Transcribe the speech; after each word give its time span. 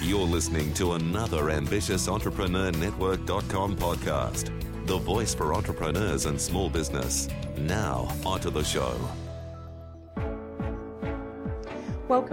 You're 0.00 0.20
listening 0.20 0.72
to 0.74 0.92
another 0.92 1.50
ambitious 1.50 2.06
Entrepreneur 2.06 2.70
Network.com 2.70 3.74
podcast, 3.76 4.52
the 4.86 4.96
voice 4.98 5.34
for 5.34 5.54
entrepreneurs 5.54 6.26
and 6.26 6.40
small 6.40 6.70
business. 6.70 7.28
Now, 7.56 8.08
onto 8.24 8.48
the 8.48 8.62
show. 8.62 8.96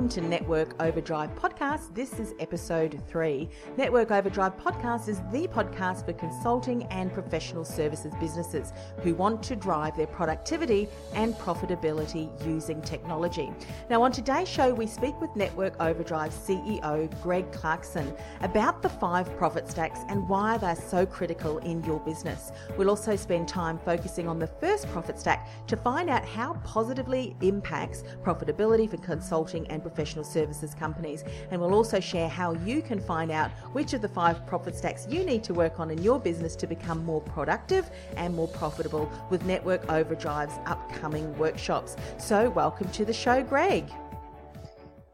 Welcome 0.05 0.21
to 0.21 0.29
Network 0.29 0.83
Overdrive 0.83 1.33
Podcast. 1.33 1.95
This 1.95 2.19
is 2.19 2.35
episode 2.39 3.01
three. 3.07 3.49
Network 3.75 4.11
Overdrive 4.11 4.55
Podcast 4.55 5.09
is 5.09 5.17
the 5.31 5.47
podcast 5.47 6.05
for 6.05 6.13
consulting 6.13 6.83
and 6.91 7.11
professional 7.11 7.65
services 7.65 8.13
businesses 8.19 8.71
who 9.01 9.15
want 9.15 9.41
to 9.41 9.55
drive 9.55 9.97
their 9.97 10.05
productivity 10.05 10.87
and 11.15 11.33
profitability 11.33 12.29
using 12.45 12.83
technology. 12.83 13.51
Now, 13.89 14.03
on 14.03 14.11
today's 14.11 14.47
show, 14.47 14.71
we 14.71 14.85
speak 14.85 15.19
with 15.19 15.35
Network 15.35 15.73
Overdrive 15.79 16.31
CEO 16.31 17.09
Greg 17.23 17.51
Clarkson 17.51 18.13
about 18.41 18.83
the 18.83 18.89
five 18.89 19.35
profit 19.37 19.67
stacks 19.67 20.01
and 20.07 20.29
why 20.29 20.59
they're 20.59 20.75
so 20.75 21.07
critical 21.07 21.57
in 21.59 21.83
your 21.83 21.99
business. 22.01 22.51
We'll 22.77 22.91
also 22.91 23.15
spend 23.15 23.47
time 23.47 23.79
focusing 23.79 24.27
on 24.27 24.37
the 24.37 24.45
first 24.45 24.87
profit 24.89 25.19
stack 25.19 25.49
to 25.65 25.75
find 25.75 26.11
out 26.11 26.23
how 26.23 26.53
positively 26.63 27.35
impacts 27.41 28.03
profitability 28.23 28.87
for 28.87 28.97
consulting 28.97 29.65
and 29.71 29.83
professional 29.95 30.25
services 30.25 30.75
companies. 30.75 31.23
And 31.51 31.61
we'll 31.61 31.73
also 31.73 32.01
share 32.01 32.27
how 32.27 32.53
you 32.65 32.81
can 32.81 32.99
find 32.99 33.31
out 33.31 33.49
which 33.71 33.93
of 33.93 34.01
the 34.01 34.09
five 34.09 34.45
profit 34.45 34.75
stacks 34.75 35.07
you 35.09 35.23
need 35.23 35.43
to 35.45 35.53
work 35.53 35.79
on 35.79 35.89
in 35.89 36.03
your 36.03 36.19
business 36.19 36.55
to 36.57 36.67
become 36.67 37.05
more 37.05 37.21
productive 37.21 37.89
and 38.17 38.35
more 38.35 38.49
profitable 38.49 39.09
with 39.29 39.45
Network 39.45 39.89
Overdrive's 39.89 40.55
upcoming 40.65 41.35
workshops. 41.37 41.95
So, 42.17 42.49
welcome 42.49 42.89
to 42.89 43.05
the 43.05 43.13
show, 43.13 43.41
Greg. 43.41 43.85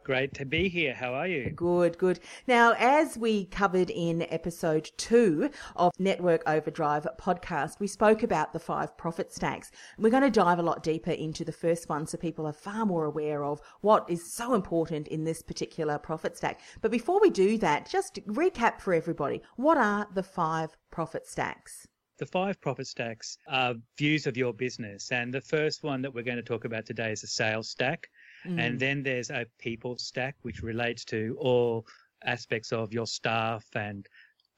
Great 0.04 0.34
to 0.34 0.46
be 0.46 0.68
here. 0.68 0.96
How 0.96 1.14
are 1.14 1.28
you? 1.28 1.52
Good, 1.52 2.00
good. 2.00 2.20
Now, 2.48 2.73
as 2.80 3.20
we 3.20 3.46
covered 3.46 3.91
in 3.91 4.24
episode 4.34 4.90
two 4.98 5.52
of 5.76 5.91
Network 5.99 6.41
Overdrive 6.48 7.05
podcast, 7.20 7.80
we 7.80 7.85
spoke 7.85 8.24
about 8.24 8.52
the 8.52 8.60
five 8.60 8.98
profit 8.98 9.32
stacks. 9.32 9.70
We're 9.99 10.10
going 10.10 10.24
to 10.24 10.32
dive 10.32 10.58
a 10.58 10.63
lot 10.63 10.82
deeper 10.82 11.12
into 11.12 11.46
the 11.46 11.52
first 11.52 11.88
one 11.88 12.08
so 12.08 12.18
people 12.18 12.48
are 12.48 12.54
far 12.54 12.84
more 12.84 13.05
aware 13.05 13.43
of 13.43 13.62
what 13.82 14.10
is 14.10 14.34
so 14.34 14.55
important 14.55 15.08
in 15.08 15.24
this 15.24 15.43
particular 15.43 15.99
profit 15.99 16.36
stack. 16.36 16.62
But 16.82 16.90
before 16.90 17.21
we 17.21 17.30
do 17.30 17.60
that, 17.60 17.88
just 17.88 18.15
recap 18.26 18.82
for 18.82 18.96
everybody 18.96 19.43
what 19.55 19.77
are 19.77 20.08
the 20.15 20.24
five 20.24 20.76
profit 20.90 21.27
stacks? 21.27 21.88
The 22.18 22.26
five 22.26 22.60
profit 22.62 22.88
stacks 22.88 23.38
are 23.48 23.76
views 23.98 24.27
of 24.27 24.38
your 24.38 24.54
business. 24.54 25.12
And 25.12 25.34
the 25.34 25.41
first 25.41 25.84
one 25.84 26.02
that 26.02 26.13
we're 26.13 26.24
going 26.24 26.38
to 26.38 26.43
talk 26.43 26.65
about 26.65 26.86
today 26.86 27.12
is 27.12 27.24
a 27.24 27.27
sales 27.27 27.70
stack. 27.70 28.10
Mm. 28.45 28.59
And 28.59 28.79
then 28.79 29.03
there's 29.03 29.29
a 29.29 29.45
people 29.59 29.97
stack, 29.97 30.35
which 30.41 30.61
relates 30.61 31.05
to 31.05 31.35
all 31.39 31.85
aspects 32.25 32.71
of 32.71 32.93
your 32.93 33.07
staff 33.07 33.65
and 33.75 34.07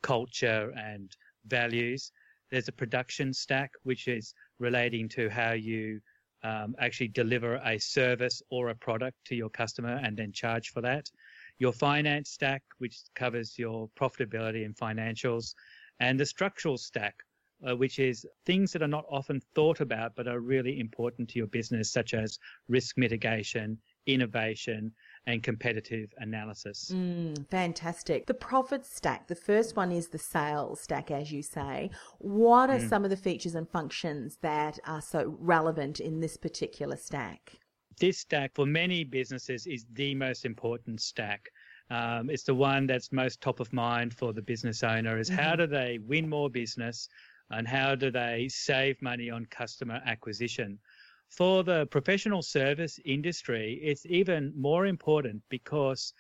culture 0.02 0.72
and 0.78 1.16
values. 1.48 2.12
There's 2.52 2.68
a 2.68 2.74
production 2.74 3.34
stack, 3.34 3.72
which 3.84 4.08
is 4.08 4.34
relating 4.60 5.10
to 5.10 5.30
how 5.30 5.54
you 5.54 6.00
um, 6.44 6.76
actually 6.80 7.08
deliver 7.08 7.56
a 7.66 7.80
service 7.80 8.42
or 8.50 8.70
a 8.70 8.76
product 8.76 9.18
to 9.26 9.36
your 9.36 9.50
customer 9.50 10.00
and 10.04 10.16
then 10.16 10.32
charge 10.32 10.70
for 10.70 10.82
that. 10.82 11.10
Your 11.58 11.72
finance 11.72 12.32
stack, 12.32 12.62
which 12.80 13.02
covers 13.16 13.58
your 13.58 13.90
profitability 14.00 14.66
and 14.66 14.76
financials. 14.76 15.56
And 16.00 16.20
the 16.20 16.26
structural 16.26 16.78
stack, 16.78 17.16
uh, 17.68 17.76
which 17.76 18.00
is 18.00 18.26
things 18.46 18.72
that 18.72 18.82
are 18.82 18.88
not 18.88 19.06
often 19.10 19.42
thought 19.56 19.82
about 19.82 20.16
but 20.16 20.28
are 20.28 20.40
really 20.40 20.80
important 20.80 21.30
to 21.30 21.40
your 21.40 21.48
business, 21.48 21.92
such 21.92 22.14
as 22.14 22.40
risk 22.68 22.98
mitigation, 22.98 23.78
innovation, 24.06 24.92
and 25.26 25.42
competitive 25.42 26.14
analysis. 26.18 26.92
Mm, 26.94 27.48
fantastic. 27.50 28.26
The 28.26 28.34
profit 28.34 28.86
stack, 28.86 29.28
the 29.28 29.36
first 29.36 29.76
one 29.76 29.92
is 29.92 30.10
the 30.10 30.18
sales 30.18 30.82
stack, 30.82 31.12
as 31.12 31.32
you 31.32 31.42
say. 31.42 31.92
What 32.20 32.70
are 32.70 32.80
mm. 32.80 32.90
some 32.90 33.04
of 33.04 33.10
the 33.10 33.18
features 33.18 33.56
and 33.56 33.70
functions 33.70 34.38
that 34.42 34.80
are 34.86 35.02
so 35.02 35.36
relevant 35.40 36.00
in 36.00 36.20
this 36.20 36.36
particular 36.36 36.98
stack? 36.98 37.54
This 38.00 38.20
stack, 38.20 38.52
for 38.54 38.66
many 38.66 39.04
businesses, 39.04 39.68
is 39.68 39.86
the 39.94 40.16
most 40.16 40.46
important 40.46 41.00
stack. 41.00 41.50
Um, 41.90 42.30
it's 42.30 42.44
the 42.44 42.56
one 42.56 42.88
that's 42.88 43.12
most 43.12 43.40
top 43.40 43.60
of 43.60 43.72
mind 43.72 44.14
for 44.14 44.34
the 44.34 44.42
business 44.42 44.84
owner 44.84 45.20
is 45.20 45.30
mm-hmm. 45.30 45.40
how 45.40 45.56
do 45.56 45.68
they 45.68 46.00
win 46.00 46.28
more 46.28 46.50
business 46.50 47.08
and 47.58 47.68
how 47.68 47.96
do 47.96 48.12
they 48.12 48.48
save 48.50 49.02
money 49.02 49.30
on 49.30 49.46
customer 49.46 50.02
acquisition? 50.06 50.80
For 51.30 51.64
the 51.64 51.88
professional 51.88 52.42
service 52.42 53.00
industry, 53.06 53.80
it's 53.82 54.06
even 54.06 54.54
more 54.56 54.86
important 54.86 55.42
because 55.50 56.14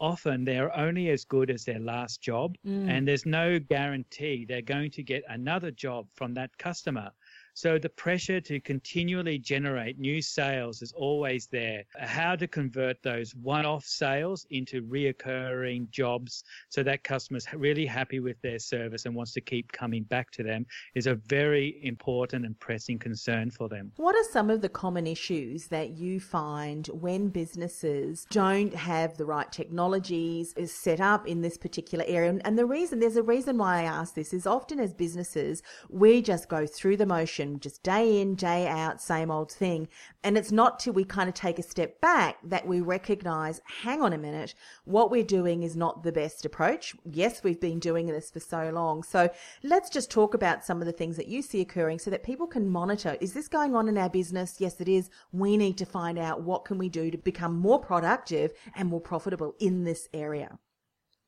often 0.00 0.44
they're 0.44 0.74
only 0.76 1.10
as 1.10 1.24
good 1.24 1.50
as 1.50 1.64
their 1.64 1.78
last 1.78 2.20
job 2.20 2.56
mm. 2.66 2.88
and 2.88 3.06
there's 3.08 3.26
no 3.26 3.58
guarantee 3.58 4.44
they're 4.44 4.62
going 4.62 4.90
to 4.90 5.02
get 5.02 5.24
another 5.28 5.70
job 5.70 6.06
from 6.14 6.34
that 6.34 6.56
customer. 6.58 7.10
So 7.56 7.78
the 7.78 7.88
pressure 7.88 8.38
to 8.42 8.60
continually 8.60 9.38
generate 9.38 9.98
new 9.98 10.20
sales 10.20 10.82
is 10.82 10.92
always 10.92 11.46
there. 11.46 11.84
How 11.98 12.36
to 12.36 12.46
convert 12.46 13.02
those 13.02 13.34
one-off 13.34 13.86
sales 13.86 14.46
into 14.50 14.82
reoccurring 14.82 15.88
jobs 15.88 16.44
so 16.68 16.82
that 16.82 17.02
customers 17.02 17.46
really 17.54 17.86
happy 17.86 18.20
with 18.20 18.38
their 18.42 18.58
service 18.58 19.06
and 19.06 19.14
wants 19.14 19.32
to 19.32 19.40
keep 19.40 19.72
coming 19.72 20.02
back 20.02 20.30
to 20.32 20.42
them 20.42 20.66
is 20.94 21.06
a 21.06 21.14
very 21.14 21.80
important 21.82 22.44
and 22.44 22.60
pressing 22.60 22.98
concern 22.98 23.50
for 23.50 23.70
them. 23.70 23.90
What 23.96 24.14
are 24.14 24.30
some 24.30 24.50
of 24.50 24.60
the 24.60 24.68
common 24.68 25.06
issues 25.06 25.68
that 25.68 25.96
you 25.96 26.20
find 26.20 26.86
when 26.88 27.30
businesses 27.30 28.26
don't 28.30 28.74
have 28.74 29.16
the 29.16 29.24
right 29.24 29.50
technologies 29.50 30.52
is 30.58 30.72
set 30.72 31.00
up 31.00 31.26
in 31.26 31.40
this 31.40 31.56
particular 31.56 32.04
area? 32.06 32.38
And 32.44 32.58
the 32.58 32.66
reason 32.66 33.00
there's 33.00 33.16
a 33.16 33.22
reason 33.22 33.56
why 33.56 33.78
I 33.78 33.84
ask 33.84 34.12
this 34.12 34.34
is 34.34 34.46
often 34.46 34.78
as 34.78 34.92
businesses 34.92 35.62
we 35.88 36.20
just 36.20 36.50
go 36.50 36.66
through 36.66 36.98
the 36.98 37.06
motion 37.06 37.45
just 37.60 37.82
day 37.82 38.20
in, 38.20 38.34
day 38.34 38.66
out, 38.66 39.00
same 39.00 39.30
old 39.30 39.50
thing. 39.50 39.88
And 40.22 40.36
it's 40.36 40.52
not 40.52 40.78
till 40.78 40.92
we 40.92 41.04
kind 41.04 41.28
of 41.28 41.34
take 41.34 41.58
a 41.58 41.62
step 41.62 42.00
back 42.00 42.38
that 42.42 42.66
we 42.66 42.80
recognize, 42.80 43.60
hang 43.82 44.02
on 44.02 44.12
a 44.12 44.18
minute, 44.18 44.54
what 44.84 45.10
we're 45.10 45.24
doing 45.24 45.62
is 45.62 45.76
not 45.76 46.02
the 46.02 46.12
best 46.12 46.44
approach. 46.44 46.94
Yes, 47.04 47.42
we've 47.42 47.60
been 47.60 47.78
doing 47.78 48.06
this 48.06 48.30
for 48.30 48.40
so 48.40 48.70
long. 48.70 49.02
So 49.02 49.30
let's 49.62 49.90
just 49.90 50.10
talk 50.10 50.34
about 50.34 50.64
some 50.64 50.80
of 50.80 50.86
the 50.86 50.92
things 50.92 51.16
that 51.16 51.28
you 51.28 51.42
see 51.42 51.60
occurring 51.60 51.98
so 51.98 52.10
that 52.10 52.22
people 52.22 52.46
can 52.46 52.68
monitor. 52.68 53.16
Is 53.20 53.32
this 53.32 53.48
going 53.48 53.74
on 53.74 53.88
in 53.88 53.96
our 53.96 54.10
business? 54.10 54.56
Yes, 54.58 54.80
it 54.80 54.88
is. 54.88 55.10
We 55.32 55.56
need 55.56 55.78
to 55.78 55.86
find 55.86 56.18
out 56.18 56.42
what 56.42 56.64
can 56.64 56.78
we 56.78 56.88
do 56.88 57.10
to 57.10 57.18
become 57.18 57.56
more 57.56 57.78
productive 57.78 58.52
and 58.74 58.88
more 58.88 59.00
profitable 59.00 59.54
in 59.60 59.84
this 59.84 60.08
area 60.12 60.58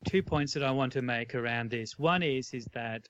two 0.05 0.23
points 0.23 0.53
that 0.53 0.63
I 0.63 0.71
want 0.71 0.93
to 0.93 1.01
make 1.01 1.35
around 1.35 1.69
this. 1.69 1.99
One 1.99 2.23
is 2.23 2.53
is 2.53 2.65
that 2.73 3.07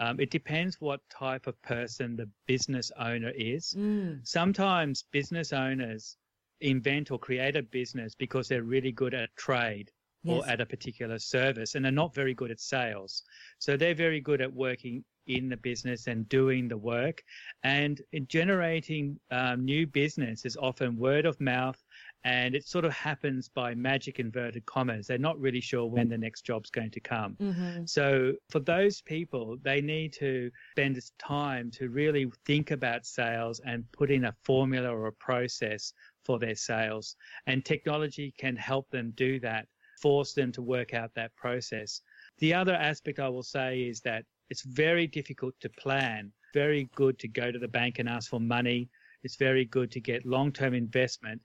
um, 0.00 0.18
it 0.18 0.30
depends 0.30 0.80
what 0.80 1.00
type 1.10 1.46
of 1.46 1.60
person 1.62 2.16
the 2.16 2.28
business 2.46 2.90
owner 2.98 3.32
is. 3.36 3.74
Mm. 3.78 4.26
Sometimes 4.26 5.04
business 5.12 5.52
owners 5.52 6.16
invent 6.62 7.10
or 7.10 7.18
create 7.18 7.56
a 7.56 7.62
business 7.62 8.14
because 8.14 8.48
they're 8.48 8.62
really 8.62 8.92
good 8.92 9.14
at 9.14 9.28
trade 9.36 9.90
yes. 10.22 10.42
or 10.42 10.48
at 10.48 10.60
a 10.60 10.66
particular 10.66 11.18
service 11.18 11.74
and 11.74 11.84
they're 11.84 11.92
not 11.92 12.14
very 12.14 12.34
good 12.34 12.50
at 12.50 12.60
sales. 12.60 13.22
So 13.58 13.76
they're 13.76 13.94
very 13.94 14.20
good 14.20 14.40
at 14.40 14.52
working 14.52 15.04
in 15.26 15.50
the 15.50 15.56
business 15.58 16.06
and 16.06 16.28
doing 16.28 16.66
the 16.66 16.78
work. 16.78 17.22
And 17.62 18.00
generating 18.26 19.20
um, 19.30 19.64
new 19.64 19.86
business 19.86 20.46
is 20.46 20.56
often 20.56 20.96
word 20.96 21.26
of 21.26 21.38
mouth 21.40 21.82
and 22.24 22.54
it 22.54 22.66
sort 22.66 22.84
of 22.84 22.92
happens 22.92 23.48
by 23.48 23.74
magic 23.74 24.18
inverted 24.18 24.66
commas. 24.66 25.06
They're 25.06 25.18
not 25.18 25.40
really 25.40 25.60
sure 25.60 25.86
when 25.86 26.08
the 26.08 26.18
next 26.18 26.42
job's 26.42 26.70
going 26.70 26.90
to 26.90 27.00
come. 27.00 27.36
Mm-hmm. 27.40 27.84
So 27.86 28.34
for 28.50 28.60
those 28.60 29.00
people, 29.00 29.56
they 29.62 29.80
need 29.80 30.12
to 30.14 30.50
spend 30.72 31.00
time 31.18 31.70
to 31.72 31.88
really 31.88 32.30
think 32.44 32.72
about 32.72 33.06
sales 33.06 33.60
and 33.64 33.90
put 33.92 34.10
in 34.10 34.26
a 34.26 34.34
formula 34.44 34.90
or 34.90 35.06
a 35.06 35.12
process 35.12 35.94
for 36.24 36.38
their 36.38 36.54
sales. 36.54 37.16
And 37.46 37.64
technology 37.64 38.34
can 38.38 38.54
help 38.54 38.90
them 38.90 39.12
do 39.16 39.40
that, 39.40 39.66
force 40.02 40.34
them 40.34 40.52
to 40.52 40.62
work 40.62 40.92
out 40.92 41.14
that 41.14 41.34
process. 41.36 42.02
The 42.38 42.52
other 42.52 42.74
aspect 42.74 43.18
I 43.18 43.28
will 43.28 43.42
say 43.42 43.82
is 43.82 44.00
that 44.02 44.24
it's 44.50 44.62
very 44.62 45.06
difficult 45.06 45.54
to 45.60 45.70
plan. 45.70 46.32
Very 46.52 46.90
good 46.94 47.18
to 47.20 47.28
go 47.28 47.50
to 47.50 47.58
the 47.58 47.68
bank 47.68 47.98
and 47.98 48.08
ask 48.08 48.28
for 48.28 48.40
money. 48.40 48.90
It's 49.22 49.36
very 49.36 49.64
good 49.64 49.90
to 49.92 50.00
get 50.00 50.26
long 50.26 50.52
term 50.52 50.74
investment 50.74 51.40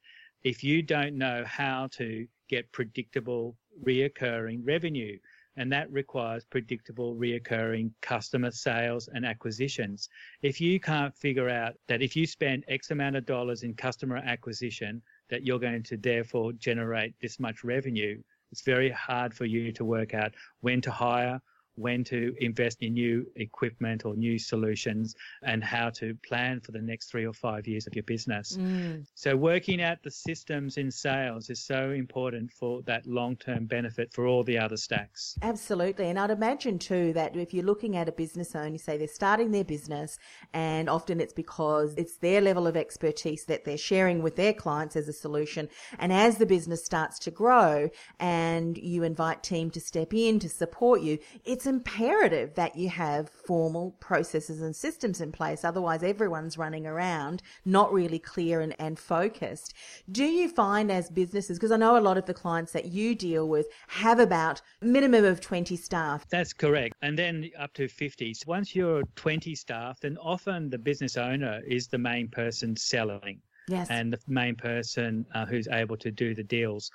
if 0.46 0.64
you 0.64 0.84
don't 0.84 1.18
know 1.18 1.44
how 1.48 1.88
to 1.92 2.28
get 2.48 2.72
predictable 2.72 3.58
reoccurring 3.84 4.60
revenue. 4.64 5.18
And 5.58 5.72
that 5.72 5.92
requires 5.92 6.46
predictable 6.46 7.16
reoccurring 7.16 7.92
customer 8.02 8.52
sales 8.52 9.10
and 9.12 9.26
acquisitions. 9.26 10.08
If 10.44 10.62
you 10.62 10.80
can't 10.80 11.16
figure 11.16 11.50
out 11.50 11.74
that 11.88 12.04
if 12.04 12.16
you 12.16 12.28
spend 12.28 12.64
X 12.68 12.92
amount 12.92 13.16
of 13.16 13.26
dollars 13.26 13.64
in 13.64 13.74
customer 13.74 14.18
acquisition, 14.18 15.02
that 15.30 15.46
you're 15.46 15.60
going 15.60 15.82
to 15.84 15.98
therefore 15.98 16.54
generate 16.54 17.16
this 17.22 17.40
much 17.40 17.64
revenue, 17.64 18.22
it's 18.52 18.62
very 18.62 18.92
hard 18.92 19.34
for 19.34 19.46
you 19.46 19.72
to 19.72 19.84
work 19.84 20.14
out 20.14 20.34
when 20.60 20.80
to 20.82 20.92
hire, 20.92 21.42
when 21.76 22.04
to 22.06 22.34
invest 22.40 22.82
in 22.82 22.94
new 22.94 23.26
equipment 23.36 24.06
or 24.06 24.16
new 24.16 24.40
solutions 24.40 25.16
and 25.44 25.64
how 25.64 25.90
to 25.90 26.16
plan 26.28 26.60
for 26.60 26.72
the 26.72 26.82
next 26.82 27.10
three 27.10 27.26
or 27.26 27.34
five 27.34 27.68
years 27.68 27.88
of 27.88 27.96
your 27.96 28.04
business. 28.04 28.58
Mm. 28.58 29.06
So, 29.14 29.36
working 29.36 29.82
out 29.82 29.98
the 30.04 30.12
systems 30.12 30.78
in 30.78 30.92
sales 30.92 31.50
is 31.50 31.66
so 31.66 31.92
important 31.92 32.52
for 32.52 32.82
that 32.84 33.06
long 33.06 33.36
term 33.36 33.66
benefit 33.66 34.14
for 34.14 34.26
all 34.26 34.44
the 34.44 34.58
other 34.58 34.78
stacks. 34.78 35.38
Absolutely. 35.42 36.10
And 36.10 36.20
I'd 36.20 36.32
imagine 36.32 36.80
too 36.80 37.14
that 37.14 37.36
if 37.36 37.54
you're 37.54 37.66
looking 37.66 37.96
at 37.98 38.10
a 38.10 38.12
business 38.12 38.56
owner, 38.56 38.78
say 38.78 38.98
they're 38.98 39.08
starting 39.08 39.52
their 39.52 39.64
business, 39.64 40.18
and 40.54 40.90
often 40.90 41.20
it's 41.20 41.34
because 41.34 41.94
it's 41.98 42.18
their 42.18 42.42
level 42.42 42.68
of 42.68 42.78
expertise 42.78 43.46
that 43.46 43.66
they're 43.66 43.78
sharing 43.78 44.22
with 44.22 44.36
their 44.36 44.54
clients 44.54 44.96
as 44.96 45.08
a 45.08 45.14
solution. 45.14 45.70
And 46.00 46.14
as 46.14 46.38
the 46.38 46.46
business 46.46 46.84
starts 46.84 47.20
to 47.20 47.32
grow 47.32 47.90
and 48.20 48.78
you 48.78 49.04
invite 49.04 49.44
team 49.44 49.72
to 49.72 49.80
step 49.80 50.14
in 50.14 50.40
to 50.40 50.50
support 50.50 51.02
you, 51.02 51.20
it's 51.44 51.65
imperative 51.68 52.56
that 52.56 52.76
you 52.76 52.90
have 52.90 53.30
formal 53.30 53.92
processes 54.00 54.62
and 54.62 54.76
systems 54.76 55.22
in 55.22 55.32
place. 55.32 55.64
Otherwise, 55.64 56.04
everyone's 56.04 56.58
running 56.58 56.86
around, 56.86 57.42
not 57.66 57.92
really 57.92 58.20
clear 58.20 58.62
and, 58.62 58.76
and 58.80 59.00
focused. 59.00 59.74
Do 60.12 60.24
you 60.24 60.50
find 60.50 60.92
as 60.92 61.10
businesses, 61.10 61.58
because 61.58 61.72
I 61.72 61.78
know 61.78 61.98
a 61.98 62.00
lot 62.00 62.18
of 62.18 62.26
the 62.26 62.34
clients 62.34 62.72
that 62.74 62.86
you 62.86 63.16
deal 63.16 63.48
with 63.48 63.68
have 63.88 64.20
about 64.20 64.62
minimum 64.82 65.26
of 65.26 65.42
20 65.42 65.76
staff. 65.76 66.28
That's 66.30 66.54
correct. 66.54 66.96
And 67.02 67.18
then 67.18 67.50
up 67.60 67.74
to 67.74 67.88
50. 67.88 68.34
So 68.34 68.44
once 68.48 68.76
you're 68.76 69.04
20 69.16 69.56
staff, 69.56 70.00
then 70.00 70.18
often 70.18 70.70
the 70.70 70.78
business 70.78 71.18
owner 71.18 71.62
is 71.68 71.88
the 71.88 71.98
main 71.98 72.28
person 72.28 72.76
selling. 72.76 73.42
Yes. 73.68 73.88
And 73.90 74.14
the 74.14 74.20
main 74.28 74.56
person 74.56 75.26
uh, 75.34 75.46
who's 75.46 75.68
able 75.68 75.98
to 75.98 76.12
do 76.12 76.36
the 76.36 76.44
deals. 76.44 76.92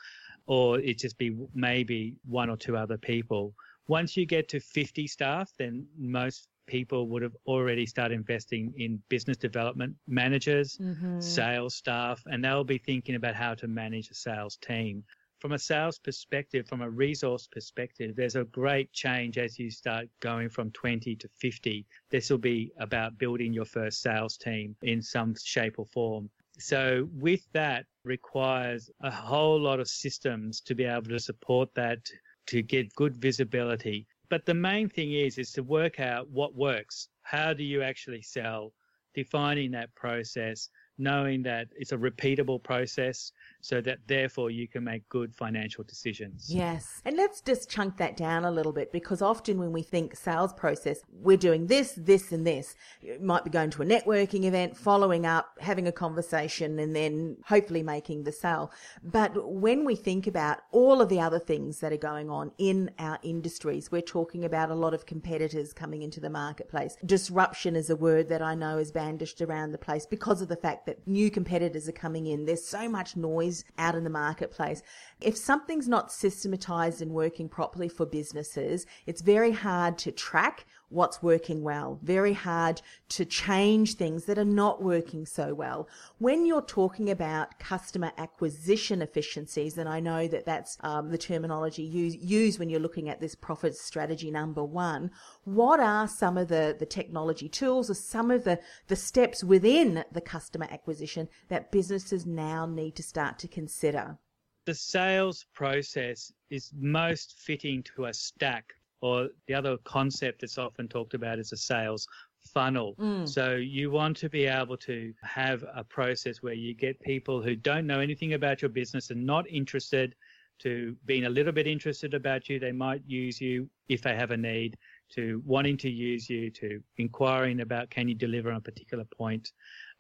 Or 0.47 0.79
it 0.79 0.99
just 0.99 1.19
be 1.19 1.37
maybe 1.55 2.17
one 2.25 2.51
or 2.51 2.57
two 2.57 2.77
other 2.77 2.99
people. 2.99 3.55
Once 3.91 4.17
you 4.17 4.25
get 4.25 4.49
to 4.49 4.61
50 4.61 5.09
staff, 5.09 5.53
then 5.59 5.85
most 5.99 6.47
people 6.69 7.09
would 7.09 7.23
have 7.23 7.37
already 7.45 7.85
started 7.85 8.15
investing 8.15 8.73
in 8.77 9.03
business 9.09 9.37
development 9.37 9.97
managers, 10.07 10.79
mm-hmm. 10.79 11.19
sales 11.19 11.75
staff, 11.75 12.23
and 12.31 12.45
they'll 12.45 12.63
be 12.63 12.79
thinking 12.79 13.17
about 13.17 13.35
how 13.35 13.53
to 13.53 13.67
manage 13.67 14.09
a 14.09 14.15
sales 14.15 14.57
team. 14.59 15.03
From 15.41 15.53
a 15.53 15.59
sales 15.59 15.99
perspective, 15.99 16.69
from 16.69 16.83
a 16.83 16.89
resource 16.89 17.49
perspective, 17.51 18.15
there's 18.15 18.37
a 18.37 18.45
great 18.45 18.93
change 18.93 19.39
as 19.39 19.59
you 19.59 19.73
start 19.73 20.07
going 20.21 20.51
from 20.51 20.71
20 20.71 21.17
to 21.17 21.29
50. 21.41 21.85
This 22.11 22.31
will 22.31 22.39
be 22.39 22.71
about 22.79 23.19
building 23.19 23.53
your 23.53 23.65
first 23.65 24.03
sales 24.03 24.37
team 24.37 24.77
in 24.83 25.03
some 25.03 25.35
shape 25.43 25.81
or 25.81 25.87
form. 25.87 26.31
So 26.61 27.09
with 27.15 27.45
that 27.55 27.87
requires 28.05 28.89
a 29.03 29.11
whole 29.11 29.61
lot 29.61 29.81
of 29.81 29.89
systems 29.89 30.61
to 30.61 30.77
be 30.77 30.85
able 30.85 31.09
to 31.09 31.19
support 31.19 31.75
that 31.75 32.09
to 32.51 32.63
get 32.63 32.95
good 32.95 33.17
visibility. 33.17 34.07
But 34.29 34.45
the 34.45 34.55
main 34.55 34.89
thing 34.89 35.13
is 35.13 35.39
is 35.39 35.53
to 35.53 35.63
work 35.63 36.01
out 36.01 36.29
what 36.31 36.55
works. 36.55 37.09
How 37.23 37.53
do 37.53 37.65
you 37.65 37.83
actually 37.83 38.23
sell? 38.23 38.73
Defining 39.15 39.71
that 39.73 39.95
process, 39.95 40.69
knowing 40.99 41.43
that 41.43 41.69
it's 41.77 41.93
a 41.93 41.97
repeatable 41.97 42.63
process 42.63 43.33
so 43.61 43.81
that 43.81 43.99
therefore 44.07 44.51
you 44.51 44.69
can 44.69 44.85
make 44.85 45.09
good 45.09 45.35
financial 45.35 45.85
decisions. 45.85 46.47
Yes. 46.49 47.01
And 47.05 47.17
let's 47.17 47.41
just 47.41 47.71
chunk 47.71 47.97
that 47.99 48.17
down 48.17 48.45
a 48.45 48.51
little 48.51 48.73
bit 48.73 48.93
because 48.93 49.23
often 49.23 49.59
when 49.59 49.73
we 49.73 49.83
think 49.83 50.17
sales 50.17 50.53
process, 50.53 51.01
we're 51.13 51.37
doing 51.37 51.67
this, 51.67 51.93
this, 51.97 52.33
and 52.33 52.47
this. 52.47 52.75
You 53.03 53.19
might 53.21 53.45
be 53.45 53.51
going 53.51 53.71
to 53.71 53.83
a 53.83 53.87
networking 53.87 54.45
event, 54.45 54.77
following 54.77 55.27
up, 55.27 55.51
having 55.61 55.87
a 55.89 55.93
conversation, 55.93 56.79
and 56.79 56.95
then 56.95 57.37
hopefully 57.47 57.83
making 57.83 58.25
the 58.25 58.33
sale. 58.33 58.73
But 59.03 59.51
when 59.51 59.85
we 59.85 59.97
think 59.97 60.27
about 60.27 60.59
all 60.73 61.01
of 61.01 61.09
the 61.09 61.21
other 61.21 61.39
things 61.39 61.81
that 61.81 61.93
are 61.93 61.99
going 61.99 62.31
on 62.31 62.53
in 62.59 62.91
our 62.99 63.19
industries, 63.23 63.91
we're 63.91 64.01
talking 64.01 64.45
about 64.45 64.71
a 64.71 64.75
lot 64.75 64.95
of 64.95 65.07
competitors 65.07 65.73
coming 65.73 66.03
into 66.03 66.21
the 66.21 66.31
marketplace. 66.31 66.97
Disruption 67.05 67.77
is 67.77 67.91
a 67.91 67.97
word 67.97 68.29
that 68.29 68.43
I 68.43 68.55
know 68.55 68.79
is 68.79 68.93
bandished 68.93 69.47
around 69.47 69.73
the 69.73 69.79
place 69.79 70.07
because 70.07 70.43
of 70.43 70.49
the 70.49 70.57
fact 70.57 70.87
that 70.87 70.90
new 71.07 71.31
competitors 71.31 71.89
are 71.89 71.93
coming 71.93 72.27
in. 72.27 72.45
There's 72.45 72.65
so 72.65 72.89
much 72.89 73.17
noise 73.17 73.31
noise 73.41 73.65
out 73.79 73.95
in 73.95 74.05
the 74.05 74.11
marketplace. 74.11 74.83
If 75.21 75.37
something's 75.37 75.89
not 75.89 76.13
systematized 76.13 77.03
and 77.03 77.13
working 77.13 77.49
properly 77.49 77.89
for 77.89 78.07
businesses, 78.07 78.87
it's 79.07 79.23
very 79.23 79.53
hard 79.53 79.99
to 79.99 80.13
track 80.13 80.67
what's 80.91 81.23
working 81.23 81.63
well, 81.63 81.99
very 82.03 82.33
hard 82.33 82.83
to 83.09 83.25
change 83.25 83.95
things 83.95 84.25
that 84.25 84.39
are 84.39 84.45
not 84.45 84.83
working 84.83 85.25
so 85.25 85.55
well. 85.55 85.89
When 86.19 86.45
you're 86.45 86.61
talking 86.63 87.11
about 87.11 87.59
customer 87.59 88.13
acquisition 88.19 89.01
efficiencies, 89.01 89.79
and 89.79 89.89
I 89.89 90.01
know 90.01 90.27
that 90.29 90.45
that's 90.45 90.77
um, 90.81 91.11
the 91.11 91.19
terminology 91.19 91.83
you 91.83 92.07
use 92.07 92.59
when 92.59 92.69
you're 92.69 92.81
looking 92.81 93.09
at 93.09 93.21
this 93.21 93.35
profit 93.35 93.77
strategy 93.77 94.31
number 94.31 94.65
one, 94.65 95.11
what 95.45 95.81
are 95.81 96.09
some 96.09 96.37
of 96.37 96.49
the, 96.49 96.77
the 96.79 96.87
technology 96.87 97.49
tools 97.49 97.89
or 97.89 97.95
some 97.95 98.31
of 98.31 98.45
the, 98.45 98.59
the 98.89 98.97
steps 98.97 99.45
within 99.45 100.05
the 100.11 100.21
customer 100.21 100.67
acquisition 100.71 101.29
that 101.49 101.71
businesses 101.71 102.27
now 102.27 102.67
need 102.67 102.97
to 102.97 103.03
start 103.03 103.39
to 103.39 103.49
consider? 103.49 104.19
The 104.67 104.75
sales 104.75 105.47
process 105.55 106.33
is 106.51 106.73
most 106.77 107.39
fitting 107.39 107.83
to 107.95 108.07
a 108.07 108.15
stack 108.15 108.75
or 109.01 109.29
the 109.47 109.55
other 109.55 109.77
concept 109.85 110.43
that's 110.43 110.59
often 110.59 110.89
talked 110.89 111.15
about 111.15 111.39
is 111.39 111.53
a 111.53 111.57
sales 111.57 112.07
funnel. 112.53 112.95
Mm. 112.99 113.29
So 113.29 113.55
you 113.57 113.91
want 113.91 114.17
to 114.19 114.29
be 114.29 114.47
able 114.47 114.77
to 114.79 115.13
have 115.23 115.65
a 115.75 115.85
process 115.85 116.43
where 116.43 116.55
you 116.55 116.75
get 116.75 117.01
people 117.01 117.43
who 117.43 117.57
don't 117.57 117.87
know 117.87 118.01
anything 118.01 118.35
about 118.35 118.63
your 118.63 118.69
business 118.69 119.11
and 119.11 119.25
not 119.25 119.49
interested 119.49 120.15
to 120.61 120.95
being 121.07 121.25
a 121.25 121.29
little 121.29 121.53
bit 121.53 121.67
interested 121.67 122.13
about 122.15 122.49
you. 122.49 122.59
They 122.59 122.73
might 122.73 123.03
use 123.07 123.41
you 123.41 123.69
if 123.89 124.03
they 124.03 124.15
have 124.15 124.31
a 124.31 124.37
need 124.37 124.77
to 125.15 125.43
wanting 125.45 125.77
to 125.79 125.91
use 125.91 126.29
you 126.29 126.51
to 126.51 126.83
inquiring 126.99 127.61
about 127.61 127.91
can 127.91 128.09
you 128.09 128.15
deliver 128.15 128.51
on 128.51 128.59
a 128.59 128.61
particular 128.61 129.05
point. 129.05 129.53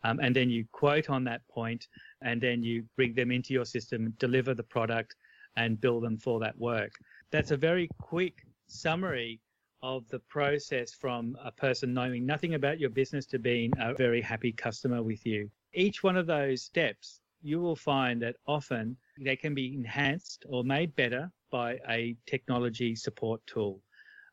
Um, 0.05 0.20
and 0.20 0.35
then 0.35 0.50
you 0.50 0.64
quote 0.73 1.11
on 1.11 1.25
that 1.25 1.46
point 1.49 1.88
and 2.23 2.41
then 2.41 2.62
you 2.62 2.85
bring 2.96 3.14
them 3.14 3.31
into 3.31 3.53
your 3.53 3.64
system, 3.64 4.14
deliver 4.19 4.55
the 4.55 4.62
product 4.62 5.14
and 5.56 5.81
bill 5.81 6.00
them 6.00 6.17
for 6.17 6.41
that 6.41 6.56
work. 6.58 6.93
That's 7.31 7.50
a 7.50 7.56
very 7.56 7.88
quick 7.99 8.46
summary 8.70 9.40
of 9.82 10.06
the 10.08 10.19
process 10.20 10.93
from 10.93 11.37
a 11.43 11.50
person 11.50 11.94
knowing 11.94 12.26
nothing 12.26 12.55
about 12.55 12.78
your 12.78 12.90
business 12.90 13.26
to 13.26 13.38
being 13.38 13.72
a 13.78 13.94
very 13.94 14.20
happy 14.20 14.52
customer 14.52 15.02
with 15.02 15.25
you. 15.26 15.50
Each 15.72 16.02
one 16.02 16.17
of 16.17 16.26
those 16.26 16.62
steps, 16.62 17.20
you 17.43 17.61
will 17.61 17.76
find 17.76 18.20
that 18.22 18.37
often 18.46 18.96
they 19.20 19.37
can 19.37 19.55
be 19.55 19.75
enhanced 19.75 20.44
or 20.49 20.62
made 20.64 20.94
better 20.96 21.31
by 21.50 21.78
a 21.88 22.14
technology 22.26 22.94
support 22.94 23.40
tool. 23.46 23.81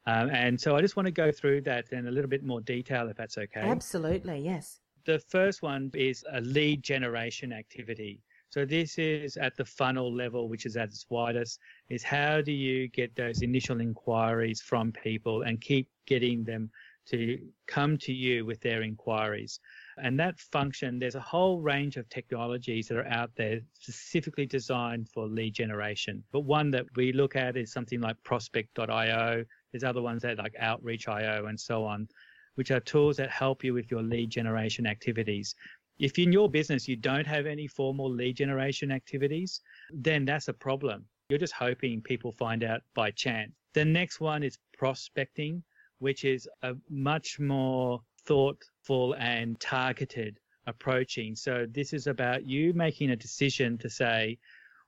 Um, 0.05 0.29
and 0.29 0.59
so 0.59 0.75
I 0.75 0.81
just 0.81 0.95
want 0.95 1.05
to 1.07 1.11
go 1.11 1.31
through 1.31 1.61
that 1.61 1.91
in 1.91 2.07
a 2.07 2.11
little 2.11 2.29
bit 2.29 2.43
more 2.43 2.61
detail, 2.61 3.09
if 3.09 3.17
that's 3.17 3.37
okay. 3.37 3.61
Absolutely, 3.61 4.39
yes. 4.39 4.79
The 5.05 5.19
first 5.19 5.61
one 5.61 5.91
is 5.93 6.25
a 6.31 6.41
lead 6.41 6.83
generation 6.83 7.53
activity. 7.53 8.21
So 8.49 8.65
this 8.65 8.97
is 8.97 9.37
at 9.37 9.55
the 9.57 9.65
funnel 9.65 10.13
level, 10.13 10.47
which 10.47 10.65
is 10.65 10.77
at 10.77 10.89
its 10.89 11.05
widest, 11.09 11.59
is 11.89 12.03
how 12.03 12.41
do 12.41 12.51
you 12.51 12.87
get 12.87 13.15
those 13.15 13.41
initial 13.41 13.81
inquiries 13.81 14.61
from 14.61 14.91
people 14.91 15.41
and 15.41 15.59
keep 15.59 15.89
getting 16.05 16.43
them 16.43 16.71
to 17.07 17.39
come 17.67 17.97
to 17.97 18.13
you 18.13 18.45
with 18.45 18.59
their 18.61 18.81
inquiries. 18.81 19.59
And 19.97 20.19
that 20.19 20.39
function, 20.39 20.99
there's 20.99 21.15
a 21.15 21.21
whole 21.21 21.61
range 21.61 21.97
of 21.97 22.07
technologies 22.09 22.87
that 22.87 22.97
are 22.97 23.07
out 23.07 23.31
there 23.35 23.61
specifically 23.73 24.45
designed 24.45 25.09
for 25.09 25.25
lead 25.27 25.53
generation. 25.53 26.23
But 26.31 26.41
one 26.41 26.69
that 26.71 26.85
we 26.95 27.13
look 27.13 27.35
at 27.35 27.55
is 27.57 27.71
something 27.71 28.01
like 28.01 28.21
prospect.io. 28.23 29.45
There's 29.71 29.83
other 29.83 30.01
ones 30.01 30.21
that 30.23 30.37
like 30.37 30.55
outreach.io 30.59 31.45
and 31.45 31.59
so 31.59 31.85
on, 31.85 32.07
which 32.55 32.71
are 32.71 32.79
tools 32.81 33.17
that 33.17 33.29
help 33.29 33.63
you 33.63 33.73
with 33.73 33.89
your 33.89 34.03
lead 34.03 34.29
generation 34.29 34.85
activities. 34.85 35.55
If 35.99 36.19
in 36.19 36.31
your 36.31 36.49
business 36.49 36.87
you 36.87 36.95
don't 36.95 37.27
have 37.27 37.45
any 37.45 37.67
formal 37.67 38.11
lead 38.11 38.37
generation 38.37 38.91
activities, 38.91 39.61
then 39.91 40.25
that's 40.25 40.47
a 40.47 40.53
problem. 40.53 41.05
You're 41.29 41.39
just 41.39 41.53
hoping 41.53 42.01
people 42.01 42.31
find 42.31 42.63
out 42.63 42.81
by 42.93 43.11
chance. 43.11 43.51
The 43.73 43.85
next 43.85 44.19
one 44.19 44.43
is 44.43 44.57
prospecting, 44.77 45.63
which 45.99 46.23
is 46.23 46.47
a 46.61 46.75
much 46.89 47.39
more 47.39 48.01
thoughtful 48.25 49.15
and 49.17 49.59
targeted 49.59 50.39
approaching. 50.67 51.35
So 51.35 51.65
this 51.71 51.93
is 51.93 52.07
about 52.07 52.47
you 52.47 52.73
making 52.73 53.11
a 53.11 53.15
decision 53.15 53.77
to 53.79 53.89
say, 53.89 54.37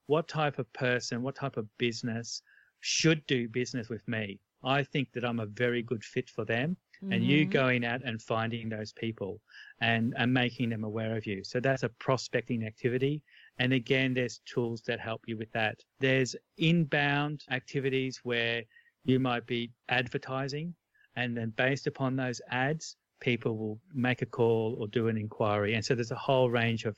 what 0.07 0.27
type 0.27 0.59
of 0.59 0.71
person, 0.73 1.21
what 1.21 1.35
type 1.35 1.57
of 1.57 1.67
business 1.77 2.41
should 2.81 3.25
do 3.27 3.47
business 3.47 3.89
with 3.89 4.07
me? 4.07 4.39
I 4.63 4.83
think 4.83 5.11
that 5.13 5.23
I'm 5.23 5.39
a 5.39 5.45
very 5.45 5.81
good 5.81 6.03
fit 6.03 6.29
for 6.29 6.45
them. 6.45 6.77
Mm-hmm. 7.03 7.13
And 7.13 7.25
you 7.25 7.41
mm-hmm. 7.41 7.51
going 7.51 7.85
out 7.85 8.01
and 8.03 8.21
finding 8.21 8.69
those 8.69 8.91
people 8.91 9.39
and, 9.81 10.13
and 10.17 10.33
making 10.33 10.69
them 10.69 10.83
aware 10.83 11.15
of 11.15 11.25
you. 11.25 11.43
So 11.43 11.59
that's 11.59 11.83
a 11.83 11.89
prospecting 11.89 12.65
activity. 12.65 13.21
And 13.57 13.73
again, 13.73 14.13
there's 14.13 14.41
tools 14.45 14.81
that 14.87 14.99
help 14.99 15.21
you 15.25 15.37
with 15.37 15.51
that. 15.53 15.79
There's 15.99 16.35
inbound 16.57 17.43
activities 17.51 18.19
where 18.23 18.63
you 19.05 19.19
might 19.19 19.45
be 19.45 19.71
advertising 19.87 20.73
and 21.15 21.35
then 21.35 21.51
based 21.55 21.87
upon 21.87 22.15
those 22.15 22.41
ads, 22.49 22.95
people 23.19 23.57
will 23.57 23.79
make 23.93 24.21
a 24.21 24.25
call 24.25 24.77
or 24.79 24.87
do 24.87 25.07
an 25.07 25.17
inquiry. 25.17 25.73
And 25.73 25.83
so 25.83 25.95
there's 25.95 26.11
a 26.11 26.15
whole 26.15 26.49
range 26.49 26.85
of 26.85 26.97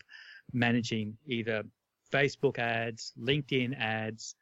managing 0.53 1.17
either 1.25 1.63
Facebook 2.11 2.59
ads, 2.59 3.13
LinkedIn 3.19 3.79
ads, 3.79 4.35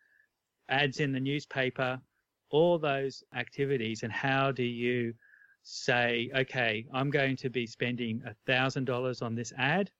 ads 0.67 0.99
in 0.99 1.11
the 1.11 1.19
newspaper, 1.19 1.99
all 2.49 2.77
those 2.77 3.23
activities 3.35 4.03
and 4.03 4.11
how 4.11 4.51
do 4.51 4.63
you 4.63 5.13
say, 5.69 6.31
okay, 6.35 6.85
I'm 6.93 7.09
going 7.09 7.35
to 7.37 7.49
be 7.49 7.67
spending 7.67 8.21
$1,000 8.47 9.21
on 9.21 9.35
this 9.35 9.53
ad 9.57 9.91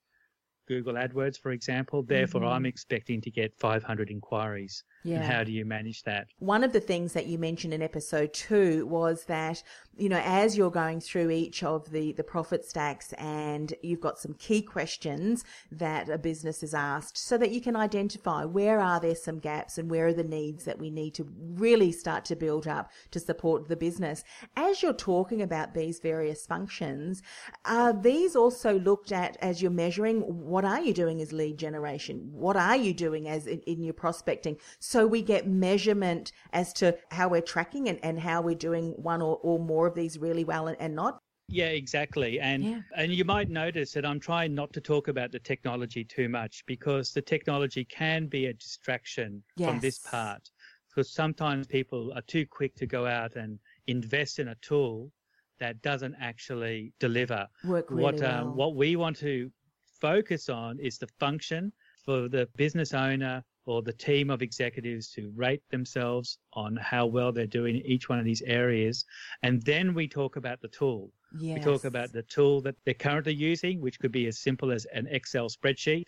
Google 0.70 0.94
AdWords, 0.94 1.40
for 1.40 1.52
example. 1.52 2.04
Therefore, 2.04 2.42
mm-hmm. 2.42 2.52
I'm 2.52 2.66
expecting 2.66 3.22
to 3.22 3.32
get 3.32 3.54
500 3.58 4.10
inquiries. 4.12 4.84
Yeah. 5.04 5.18
And 5.18 5.26
how 5.26 5.44
do 5.44 5.52
you 5.52 5.66
manage 5.66 6.04
that? 6.04 6.28
One 6.38 6.64
of 6.64 6.74
the 6.74 6.80
things 6.80 7.14
that 7.14 7.26
you 7.26 7.40
mentioned 7.40 7.74
in 7.74 7.82
episode 7.82 8.34
two 8.34 8.86
was 8.86 9.24
that, 9.26 9.64
you 10.00 10.10
know, 10.10 10.22
as 10.24 10.58
you're 10.58 10.72
going 10.72 11.00
through 11.00 11.30
each 11.30 11.64
of 11.64 11.92
the, 11.92 12.14
the 12.14 12.24
profit 12.24 12.66
stacks 12.66 13.14
and 13.14 13.74
you've 13.82 14.02
got 14.02 14.20
some 14.20 14.34
key 14.36 14.62
questions 14.62 15.44
that 15.72 16.10
a 16.10 16.18
business 16.18 16.64
is 16.64 16.74
asked 16.74 17.18
so 17.18 17.38
that 17.38 17.52
you 17.52 17.62
can 17.62 17.76
identify 17.76 18.46
where 18.46 18.80
are 18.80 19.00
there 19.00 19.16
some 19.16 19.40
gaps 19.40 19.78
and 19.78 19.90
where 19.90 20.08
are 20.08 20.14
the 20.14 20.24
needs 20.24 20.66
that 20.66 20.80
we 20.80 20.90
need 20.90 21.14
to 21.16 21.28
really 21.40 21.92
start 21.92 22.26
to 22.26 22.36
build 22.36 22.68
up 22.68 22.92
to 23.12 23.20
support 23.20 23.68
the 23.68 23.76
business. 23.76 24.24
As 24.56 24.82
you're 24.82 24.94
talking 24.94 25.42
about 25.42 25.74
these 25.74 26.00
various 26.00 26.46
functions, 26.46 27.22
are 27.66 27.94
these 27.94 28.36
also 28.36 28.80
looked 28.80 29.12
at 29.12 29.38
as 29.42 29.62
you're 29.62 29.72
measuring 29.72 30.22
what 30.22 30.66
are 30.66 30.82
you 30.82 30.94
doing 30.94 31.22
as 31.22 31.34
lead 31.34 31.58
generation? 31.58 32.30
What 32.32 32.56
are 32.56 32.78
you 32.78 32.94
doing 32.94 33.28
as 33.28 33.48
in, 33.48 33.60
in 33.62 33.84
your 33.84 33.94
prospecting? 33.94 34.58
so 34.80 35.06
we 35.06 35.22
get 35.22 35.48
measurement 35.48 36.32
as 36.54 36.74
to 36.74 36.98
how 37.12 37.30
we're 37.30 37.42
tracking 37.42 37.88
and, 37.90 38.00
and 38.04 38.20
how 38.20 38.42
we're 38.42 38.56
doing 38.56 38.92
one 38.98 39.22
or, 39.22 39.40
or 39.42 39.60
more 39.60 39.88
of 39.90 39.96
these 39.96 40.18
really 40.18 40.46
well 40.46 40.68
and, 40.68 40.78
and 40.80 40.96
not. 40.96 41.20
Yeah, 41.50 41.66
exactly. 41.66 42.40
And 42.40 42.64
yeah. 42.64 42.80
and 42.96 43.12
you 43.12 43.26
might 43.26 43.50
notice 43.50 43.92
that 43.94 44.06
I'm 44.06 44.20
trying 44.20 44.54
not 44.54 44.72
to 44.74 44.82
talk 44.82 45.08
about 45.08 45.32
the 45.32 45.40
technology 45.40 46.04
too 46.04 46.30
much 46.30 46.64
because 46.68 47.12
the 47.12 47.22
technology 47.22 47.84
can 47.86 48.28
be 48.28 48.46
a 48.46 48.54
distraction 48.54 49.44
yes. 49.58 49.68
from 49.68 49.80
this 49.80 49.98
part. 49.98 50.50
Because 50.90 51.12
sometimes 51.12 51.68
people 51.68 52.12
are 52.16 52.22
too 52.22 52.46
quick 52.46 52.76
to 52.76 52.86
go 52.86 53.06
out 53.06 53.36
and 53.36 53.60
invest 53.88 54.40
in 54.40 54.50
a 54.50 54.56
tool 54.56 55.12
that 55.60 55.82
doesn't 55.82 56.16
actually 56.20 56.94
deliver. 57.00 57.48
Work 57.64 57.90
really 57.90 58.04
what 58.04 58.24
um, 58.24 58.56
what 58.56 58.76
we 58.76 58.96
want 58.96 59.18
to 59.18 59.52
focus 60.00 60.50
on 60.50 60.80
is 60.80 60.98
the 60.98 61.08
function 61.20 61.74
for 62.06 62.30
the 62.30 62.48
business 62.56 62.94
owner 62.94 63.44
or 63.70 63.84
the 63.84 63.94
team 63.94 64.32
of 64.32 64.42
executives 64.42 65.10
to 65.12 65.32
rate 65.36 65.62
themselves 65.70 66.40
on 66.54 66.76
how 66.78 67.06
well 67.06 67.32
they're 67.32 67.46
doing 67.46 67.76
in 67.76 67.86
each 67.86 68.10
one 68.10 68.18
of 68.18 68.26
these 68.26 68.42
areas. 68.42 69.06
And 69.44 69.62
then 69.62 69.94
we 69.94 70.08
talk 70.08 70.38
about 70.38 70.60
the 70.60 70.70
tool. 70.70 71.12
Yes. 71.38 71.60
We 71.60 71.64
talk 71.64 71.84
about 71.86 72.12
the 72.12 72.24
tool 72.24 72.62
that 72.62 72.76
they're 72.84 72.96
currently 72.96 73.36
using, 73.36 73.80
which 73.80 74.00
could 74.00 74.12
be 74.12 74.26
as 74.26 74.40
simple 74.40 74.72
as 74.72 74.86
an 74.86 75.06
Excel 75.12 75.50
spreadsheet 75.50 76.08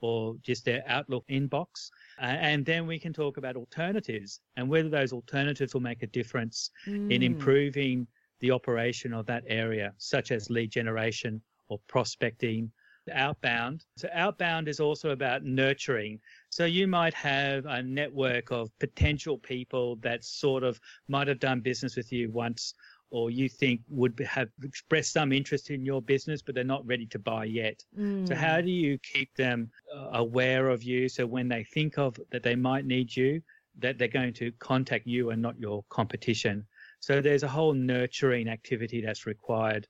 or 0.00 0.36
just 0.42 0.64
their 0.64 0.82
Outlook 0.86 1.24
inbox. 1.28 1.90
Uh, 2.18 2.24
and 2.24 2.64
then 2.64 2.86
we 2.86 2.98
can 2.98 3.12
talk 3.12 3.36
about 3.36 3.56
alternatives 3.56 4.40
and 4.56 4.66
whether 4.66 4.88
those 4.88 5.12
alternatives 5.12 5.74
will 5.74 5.82
make 5.82 6.02
a 6.02 6.06
difference 6.06 6.70
mm. 6.86 7.12
in 7.12 7.22
improving 7.22 8.06
the 8.40 8.50
operation 8.50 9.12
of 9.12 9.26
that 9.26 9.44
area, 9.46 9.92
such 9.98 10.32
as 10.32 10.48
lead 10.48 10.70
generation 10.70 11.42
or 11.68 11.78
prospecting 11.88 12.72
outbound. 13.10 13.84
So 13.96 14.08
outbound 14.12 14.68
is 14.68 14.80
also 14.80 15.10
about 15.10 15.44
nurturing. 15.44 16.20
So 16.52 16.66
you 16.66 16.86
might 16.86 17.14
have 17.14 17.64
a 17.64 17.82
network 17.82 18.50
of 18.50 18.68
potential 18.78 19.38
people 19.38 19.96
that 20.02 20.22
sort 20.22 20.64
of 20.64 20.78
might 21.08 21.26
have 21.28 21.38
done 21.38 21.60
business 21.60 21.96
with 21.96 22.12
you 22.12 22.30
once 22.30 22.74
or 23.08 23.30
you 23.30 23.48
think 23.48 23.80
would 23.88 24.20
have 24.20 24.50
expressed 24.62 25.14
some 25.14 25.32
interest 25.32 25.70
in 25.70 25.82
your 25.82 26.02
business, 26.02 26.42
but 26.42 26.54
they're 26.54 26.62
not 26.62 26.86
ready 26.86 27.06
to 27.06 27.18
buy 27.18 27.46
yet. 27.46 27.82
Mm. 27.98 28.28
So 28.28 28.34
how 28.34 28.60
do 28.60 28.70
you 28.70 28.98
keep 28.98 29.34
them 29.34 29.70
uh, 29.96 30.10
aware 30.12 30.68
of 30.68 30.82
you? 30.82 31.08
So 31.08 31.24
when 31.24 31.48
they 31.48 31.64
think 31.64 31.96
of 31.96 32.20
that 32.30 32.42
they 32.42 32.54
might 32.54 32.84
need 32.84 33.16
you, 33.16 33.40
that 33.78 33.96
they're 33.96 34.08
going 34.08 34.34
to 34.34 34.52
contact 34.58 35.06
you 35.06 35.30
and 35.30 35.40
not 35.40 35.58
your 35.58 35.82
competition. 35.88 36.66
So 37.00 37.22
there's 37.22 37.44
a 37.44 37.48
whole 37.48 37.72
nurturing 37.72 38.48
activity 38.48 39.00
that's 39.00 39.24
required 39.24 39.88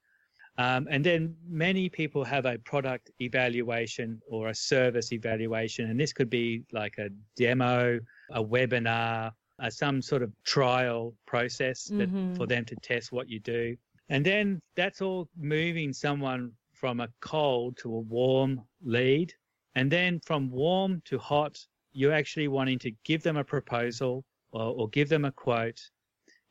um, 0.59 0.87
and 0.91 1.03
then 1.05 1.35
many 1.49 1.89
people 1.89 2.25
have 2.25 2.45
a 2.45 2.59
product 2.59 3.11
evaluation 3.21 4.21
or 4.29 4.49
a 4.49 4.55
service 4.55 5.13
evaluation, 5.13 5.91
and 5.91 5.99
this 5.99 6.13
could 6.13 6.29
be 6.29 6.65
like 6.73 6.99
a 6.99 7.09
demo, 7.37 7.99
a 8.33 8.45
webinar, 8.45 9.33
uh, 9.59 9.71
some 9.71 10.03
sort 10.03 10.23
of 10.23 10.33
trial 10.45 11.15
process 11.27 11.85
that, 11.85 12.11
mm-hmm. 12.11 12.35
for 12.35 12.47
them 12.47 12.65
to 12.67 12.77
test 12.77 13.13
what 13.13 13.29
you 13.29 13.41
do. 13.41 13.77
And 14.09 14.27
then 14.27 14.61
that's 14.77 15.01
all 15.01 15.29
moving 15.39 15.93
someone 15.93 16.53
from 16.75 17.01
a 17.01 17.09
cold 17.21 17.79
to 17.79 17.95
a 17.95 18.01
warm 18.01 18.61
lead. 18.83 19.33
And 19.75 19.91
then 19.91 20.21
from 20.21 20.51
warm 20.51 21.01
to 21.07 21.19
hot, 21.19 21.59
you're 21.93 22.13
actually 22.13 22.49
wanting 22.49 22.79
to 22.81 22.91
give 23.05 23.23
them 23.23 23.37
a 23.37 23.45
proposal 23.45 24.25
or, 24.51 24.63
or 24.63 24.89
give 24.89 25.09
them 25.09 25.25
a 25.25 25.33
quote 25.33 25.81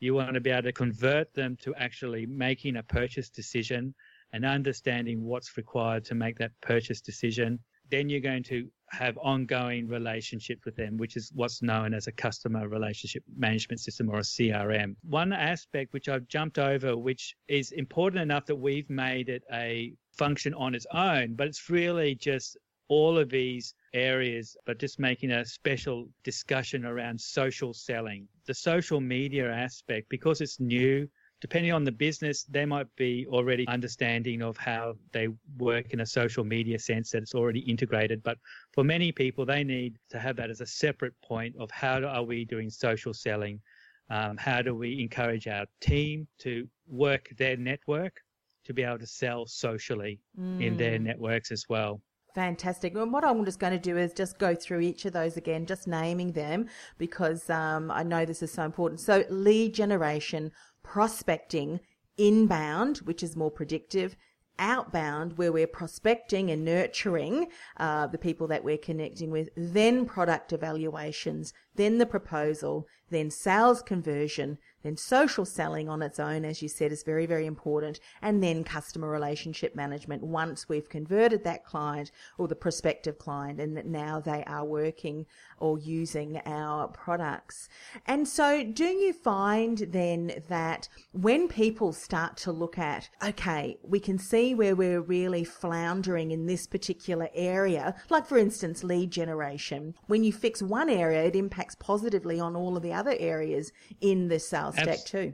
you 0.01 0.15
want 0.15 0.33
to 0.33 0.41
be 0.41 0.49
able 0.49 0.63
to 0.63 0.73
convert 0.73 1.33
them 1.33 1.55
to 1.61 1.73
actually 1.75 2.25
making 2.25 2.75
a 2.75 2.83
purchase 2.83 3.29
decision 3.29 3.93
and 4.33 4.43
understanding 4.43 5.23
what's 5.23 5.55
required 5.57 6.03
to 6.05 6.15
make 6.15 6.37
that 6.39 6.51
purchase 6.61 7.01
decision. 7.01 7.59
Then 7.89 8.09
you're 8.09 8.19
going 8.19 8.43
to 8.43 8.67
have 8.89 9.17
ongoing 9.17 9.87
relationship 9.87 10.59
with 10.65 10.75
them, 10.75 10.97
which 10.97 11.15
is 11.15 11.31
what's 11.35 11.61
known 11.61 11.93
as 11.93 12.07
a 12.07 12.11
customer 12.11 12.67
relationship 12.67 13.23
management 13.37 13.79
system 13.79 14.09
or 14.09 14.17
a 14.17 14.21
CRM. 14.21 14.95
One 15.03 15.33
aspect 15.33 15.93
which 15.93 16.09
I've 16.09 16.27
jumped 16.27 16.57
over, 16.57 16.97
which 16.97 17.35
is 17.47 17.71
important 17.71 18.21
enough 18.21 18.45
that 18.47 18.55
we've 18.55 18.89
made 18.89 19.29
it 19.29 19.43
a 19.53 19.93
function 20.17 20.53
on 20.55 20.73
its 20.73 20.87
own, 20.93 21.35
but 21.35 21.47
it's 21.47 21.69
really 21.69 22.15
just 22.15 22.57
all 22.91 23.17
of 23.17 23.29
these 23.29 23.73
areas, 23.93 24.57
but 24.65 24.77
just 24.77 24.99
making 24.99 25.31
a 25.31 25.45
special 25.45 26.09
discussion 26.25 26.83
around 26.85 27.19
social 27.19 27.73
selling. 27.73 28.27
The 28.47 28.53
social 28.53 28.99
media 28.99 29.49
aspect, 29.49 30.09
because 30.09 30.41
it's 30.41 30.59
new, 30.59 31.07
depending 31.39 31.71
on 31.71 31.85
the 31.85 31.91
business, 31.93 32.43
they 32.43 32.65
might 32.65 32.93
be 32.97 33.25
already 33.29 33.65
understanding 33.69 34.41
of 34.41 34.57
how 34.57 34.95
they 35.13 35.29
work 35.57 35.91
in 35.91 36.01
a 36.01 36.05
social 36.05 36.43
media 36.43 36.77
sense 36.77 37.11
that 37.11 37.23
it's 37.23 37.33
already 37.33 37.61
integrated. 37.61 38.21
But 38.23 38.37
for 38.73 38.83
many 38.83 39.13
people, 39.13 39.45
they 39.45 39.63
need 39.63 39.97
to 40.09 40.19
have 40.19 40.35
that 40.35 40.49
as 40.49 40.59
a 40.59 40.67
separate 40.67 41.13
point 41.23 41.55
of 41.57 41.71
how 41.71 42.03
are 42.03 42.23
we 42.23 42.43
doing 42.43 42.69
social 42.69 43.13
selling? 43.13 43.61
Um, 44.09 44.35
how 44.35 44.61
do 44.61 44.75
we 44.75 44.99
encourage 44.99 45.47
our 45.47 45.65
team 45.79 46.27
to 46.39 46.67
work 46.89 47.29
their 47.37 47.55
network 47.55 48.19
to 48.65 48.73
be 48.73 48.83
able 48.83 48.99
to 48.99 49.07
sell 49.07 49.45
socially 49.47 50.19
mm. 50.37 50.61
in 50.61 50.75
their 50.75 50.99
mm. 50.99 51.03
networks 51.03 51.51
as 51.51 51.63
well? 51.69 52.01
Fantastic. 52.33 52.95
And 52.95 53.11
what 53.11 53.25
I'm 53.25 53.43
just 53.43 53.59
going 53.59 53.73
to 53.73 53.79
do 53.79 53.97
is 53.97 54.13
just 54.13 54.39
go 54.39 54.55
through 54.55 54.79
each 54.79 55.05
of 55.05 55.13
those 55.13 55.35
again, 55.35 55.65
just 55.65 55.87
naming 55.87 56.31
them 56.31 56.67
because 56.97 57.49
um, 57.49 57.91
I 57.91 58.03
know 58.03 58.23
this 58.23 58.41
is 58.41 58.53
so 58.53 58.63
important. 58.63 59.01
So, 59.01 59.25
lead 59.29 59.73
generation, 59.73 60.51
prospecting, 60.81 61.81
inbound, 62.17 62.99
which 62.99 63.21
is 63.21 63.35
more 63.35 63.51
predictive, 63.51 64.15
outbound, 64.59 65.37
where 65.37 65.51
we're 65.51 65.67
prospecting 65.67 66.51
and 66.51 66.63
nurturing 66.63 67.47
uh, 67.77 68.07
the 68.07 68.17
people 68.17 68.47
that 68.47 68.63
we're 68.63 68.77
connecting 68.77 69.31
with, 69.31 69.49
then 69.57 70.05
product 70.05 70.53
evaluations, 70.53 71.51
then 71.75 71.97
the 71.97 72.05
proposal, 72.05 72.87
then 73.09 73.29
sales 73.29 73.81
conversion, 73.81 74.57
then 74.83 74.97
social 74.97 75.45
selling 75.45 75.89
on 75.89 76.01
its 76.01 76.19
own, 76.19 76.43
as 76.43 76.61
you 76.61 76.67
said, 76.67 76.91
is 76.91 77.03
very, 77.03 77.25
very 77.25 77.45
important. 77.45 77.99
And 78.21 78.41
then 78.41 78.63
customer 78.63 79.09
relationship 79.09 79.75
management 79.75 80.23
once 80.23 80.67
we've 80.67 80.89
converted 80.89 81.43
that 81.43 81.63
client 81.63 82.11
or 82.37 82.47
the 82.47 82.55
prospective 82.55 83.19
client 83.19 83.59
and 83.59 83.77
that 83.77 83.85
now 83.85 84.19
they 84.19 84.43
are 84.45 84.65
working 84.65 85.27
or 85.59 85.77
using 85.77 86.41
our 86.45 86.87
products. 86.87 87.69
And 88.07 88.27
so 88.27 88.63
do 88.63 88.85
you 88.85 89.13
find 89.13 89.77
then 89.77 90.41
that 90.49 90.87
when 91.11 91.47
people 91.47 91.93
start 91.93 92.37
to 92.37 92.51
look 92.51 92.79
at, 92.79 93.09
okay, 93.23 93.77
we 93.83 93.99
can 93.99 94.17
see 94.17 94.55
where 94.55 94.75
we're 94.75 95.01
really 95.01 95.43
floundering 95.43 96.31
in 96.31 96.47
this 96.47 96.65
particular 96.65 97.29
area, 97.35 97.95
like 98.09 98.25
for 98.25 98.37
instance, 98.37 98.83
lead 98.83 99.11
generation, 99.11 99.93
when 100.07 100.23
you 100.23 100.33
fix 100.33 100.61
one 100.61 100.89
area, 100.89 101.23
it 101.23 101.35
impacts 101.35 101.60
positively 101.75 102.39
on 102.39 102.55
all 102.55 102.77
of 102.77 102.83
the 102.83 102.93
other 102.93 103.15
areas 103.19 103.71
in 104.01 104.27
the 104.27 104.39
sales 104.39 104.77
Abs- 104.77 105.03
too. 105.03 105.33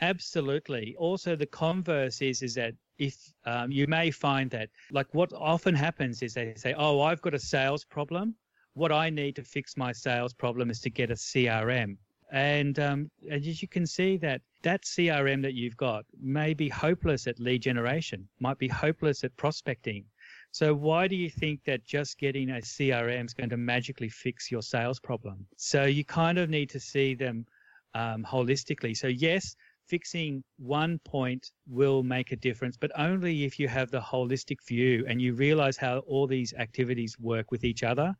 Absolutely. 0.00 0.96
Also, 0.96 1.36
the 1.36 1.46
converse 1.46 2.22
is 2.22 2.42
is 2.42 2.54
that 2.54 2.74
if 2.98 3.32
um, 3.44 3.70
you 3.70 3.86
may 3.86 4.10
find 4.10 4.50
that, 4.50 4.70
like 4.90 5.12
what 5.12 5.32
often 5.32 5.74
happens 5.74 6.22
is 6.22 6.34
they 6.34 6.54
say, 6.56 6.74
"Oh, 6.76 7.00
I've 7.00 7.22
got 7.22 7.34
a 7.34 7.38
sales 7.38 7.84
problem. 7.84 8.34
What 8.74 8.92
I 8.92 9.10
need 9.10 9.36
to 9.36 9.42
fix 9.42 9.76
my 9.76 9.92
sales 9.92 10.32
problem 10.32 10.70
is 10.70 10.80
to 10.80 10.90
get 10.90 11.10
a 11.10 11.14
CRM." 11.14 11.96
And 12.32 12.78
um, 12.78 13.10
as 13.28 13.60
you 13.60 13.68
can 13.68 13.86
see, 13.86 14.16
that 14.18 14.40
that 14.62 14.84
CRM 14.84 15.42
that 15.42 15.54
you've 15.54 15.76
got 15.76 16.04
may 16.20 16.54
be 16.54 16.68
hopeless 16.68 17.26
at 17.26 17.40
lead 17.40 17.62
generation, 17.62 18.28
might 18.38 18.58
be 18.58 18.68
hopeless 18.68 19.24
at 19.24 19.36
prospecting. 19.36 20.04
So 20.52 20.74
why 20.74 21.06
do 21.06 21.16
you 21.16 21.30
think 21.30 21.62
that 21.64 21.84
just 21.84 22.18
getting 22.18 22.50
a 22.50 22.54
CRM 22.56 23.26
is 23.26 23.34
going 23.34 23.50
to 23.50 23.56
magically 23.56 24.08
fix 24.08 24.50
your 24.50 24.62
sales 24.62 24.98
problem? 24.98 25.46
So 25.56 25.84
you 25.84 26.04
kind 26.04 26.38
of 26.38 26.50
need 26.50 26.70
to 26.70 26.80
see 26.80 27.14
them 27.14 27.46
um, 27.94 28.24
holistically. 28.24 28.96
So, 28.96 29.06
yes, 29.06 29.56
fixing 29.86 30.42
one 30.58 31.00
point 31.00 31.50
will 31.68 32.02
make 32.02 32.32
a 32.32 32.36
difference, 32.36 32.76
but 32.76 32.92
only 32.96 33.44
if 33.44 33.58
you 33.58 33.68
have 33.68 33.90
the 33.90 34.00
holistic 34.00 34.58
view 34.66 35.04
and 35.08 35.20
you 35.20 35.34
realize 35.34 35.76
how 35.76 35.98
all 36.00 36.26
these 36.26 36.54
activities 36.54 37.18
work 37.18 37.50
with 37.50 37.64
each 37.64 37.82
other. 37.82 38.14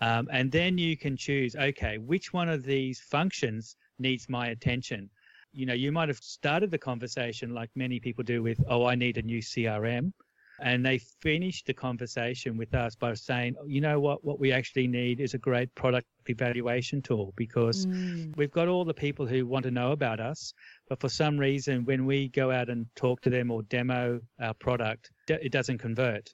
Um, 0.00 0.28
and 0.32 0.50
then 0.50 0.78
you 0.78 0.96
can 0.96 1.16
choose, 1.16 1.54
okay, 1.56 1.98
which 1.98 2.32
one 2.32 2.48
of 2.48 2.62
these 2.62 3.00
functions 3.00 3.76
needs 3.98 4.28
my 4.28 4.48
attention. 4.48 5.10
You 5.52 5.66
know, 5.66 5.74
you 5.74 5.92
might 5.92 6.08
have 6.08 6.18
started 6.18 6.70
the 6.70 6.78
conversation 6.78 7.52
like 7.52 7.70
many 7.74 8.00
people 8.00 8.24
do 8.24 8.42
with, 8.42 8.60
oh, 8.68 8.86
I 8.86 8.94
need 8.94 9.18
a 9.18 9.22
new 9.22 9.40
CRM. 9.40 10.12
And 10.60 10.84
they 10.84 10.98
finished 10.98 11.66
the 11.66 11.74
conversation 11.74 12.56
with 12.56 12.74
us 12.74 12.94
by 12.94 13.14
saying, 13.14 13.56
oh, 13.60 13.66
you 13.66 13.80
know 13.80 13.98
what, 13.98 14.24
what 14.24 14.38
we 14.38 14.52
actually 14.52 14.86
need 14.86 15.20
is 15.20 15.34
a 15.34 15.38
great 15.38 15.74
product 15.74 16.06
evaluation 16.26 17.00
tool 17.02 17.32
because 17.36 17.86
mm. 17.86 18.36
we've 18.36 18.50
got 18.50 18.68
all 18.68 18.84
the 18.84 18.94
people 18.94 19.26
who 19.26 19.46
want 19.46 19.64
to 19.64 19.70
know 19.70 19.92
about 19.92 20.20
us. 20.20 20.52
But 20.88 21.00
for 21.00 21.08
some 21.08 21.38
reason, 21.38 21.84
when 21.84 22.04
we 22.06 22.28
go 22.28 22.50
out 22.50 22.68
and 22.68 22.86
talk 22.94 23.22
to 23.22 23.30
them 23.30 23.50
or 23.50 23.62
demo 23.62 24.20
our 24.40 24.54
product, 24.54 25.10
it 25.28 25.52
doesn't 25.52 25.78
convert. 25.78 26.30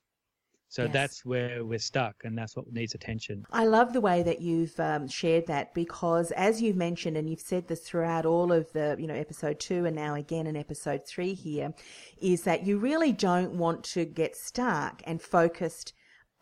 So 0.68 0.84
yes. 0.84 0.92
that's 0.92 1.24
where 1.24 1.64
we're 1.64 1.78
stuck, 1.78 2.16
and 2.24 2.36
that's 2.36 2.56
what 2.56 2.70
needs 2.72 2.94
attention. 2.94 3.46
I 3.52 3.64
love 3.66 3.92
the 3.92 4.00
way 4.00 4.22
that 4.24 4.40
you've 4.40 4.78
um, 4.80 5.06
shared 5.08 5.46
that 5.46 5.72
because, 5.74 6.32
as 6.32 6.60
you've 6.60 6.76
mentioned, 6.76 7.16
and 7.16 7.30
you've 7.30 7.40
said 7.40 7.68
this 7.68 7.80
throughout 7.80 8.26
all 8.26 8.52
of 8.52 8.72
the, 8.72 8.96
you 8.98 9.06
know, 9.06 9.14
episode 9.14 9.60
two 9.60 9.86
and 9.86 9.94
now 9.94 10.14
again 10.14 10.46
in 10.46 10.56
episode 10.56 11.06
three 11.06 11.34
here, 11.34 11.72
is 12.20 12.42
that 12.42 12.66
you 12.66 12.78
really 12.78 13.12
don't 13.12 13.52
want 13.52 13.84
to 13.84 14.04
get 14.04 14.36
stuck 14.36 15.02
and 15.06 15.22
focused 15.22 15.92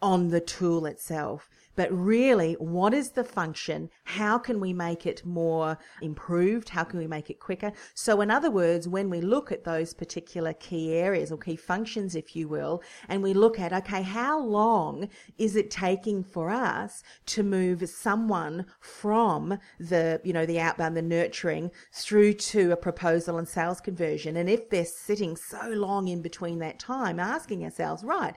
on 0.00 0.28
the 0.28 0.40
tool 0.40 0.86
itself 0.86 1.48
but 1.76 1.92
really 1.92 2.54
what 2.54 2.94
is 2.94 3.10
the 3.10 3.24
function? 3.24 3.90
How 4.04 4.38
can 4.38 4.60
we 4.60 4.72
make 4.72 5.06
it 5.06 5.24
more 5.24 5.78
improved? 6.00 6.68
How 6.70 6.84
can 6.84 6.98
we 6.98 7.06
make 7.06 7.30
it 7.30 7.40
quicker? 7.40 7.72
So 7.94 8.20
in 8.20 8.30
other 8.30 8.50
words 8.50 8.88
when 8.88 9.10
we 9.10 9.20
look 9.20 9.52
at 9.52 9.64
those 9.64 9.94
particular 9.94 10.52
key 10.54 10.94
areas 10.94 11.30
or 11.30 11.38
key 11.38 11.56
functions 11.56 12.14
if 12.14 12.36
you 12.36 12.48
will 12.48 12.82
and 13.08 13.22
we 13.22 13.34
look 13.34 13.58
at 13.58 13.72
okay 13.72 14.02
how 14.02 14.40
long 14.40 15.08
is 15.38 15.56
it 15.56 15.70
taking 15.70 16.22
for 16.22 16.50
us 16.50 17.02
to 17.26 17.42
move 17.42 17.88
someone 17.88 18.66
from 18.80 19.58
the 19.78 20.20
you 20.24 20.32
know 20.32 20.46
the 20.46 20.60
outbound 20.60 20.84
um, 20.88 20.94
the 20.94 21.02
nurturing 21.02 21.70
through 21.92 22.32
to 22.32 22.72
a 22.72 22.76
proposal 22.76 23.38
and 23.38 23.48
sales 23.48 23.80
conversion? 23.80 24.36
And 24.36 24.48
if 24.48 24.70
they're 24.70 24.84
sitting 24.84 25.36
so 25.36 25.68
long 25.68 26.08
in 26.08 26.22
between 26.22 26.58
that 26.60 26.78
time 26.78 27.18
asking 27.18 27.64
ourselves 27.64 28.04
right 28.04 28.34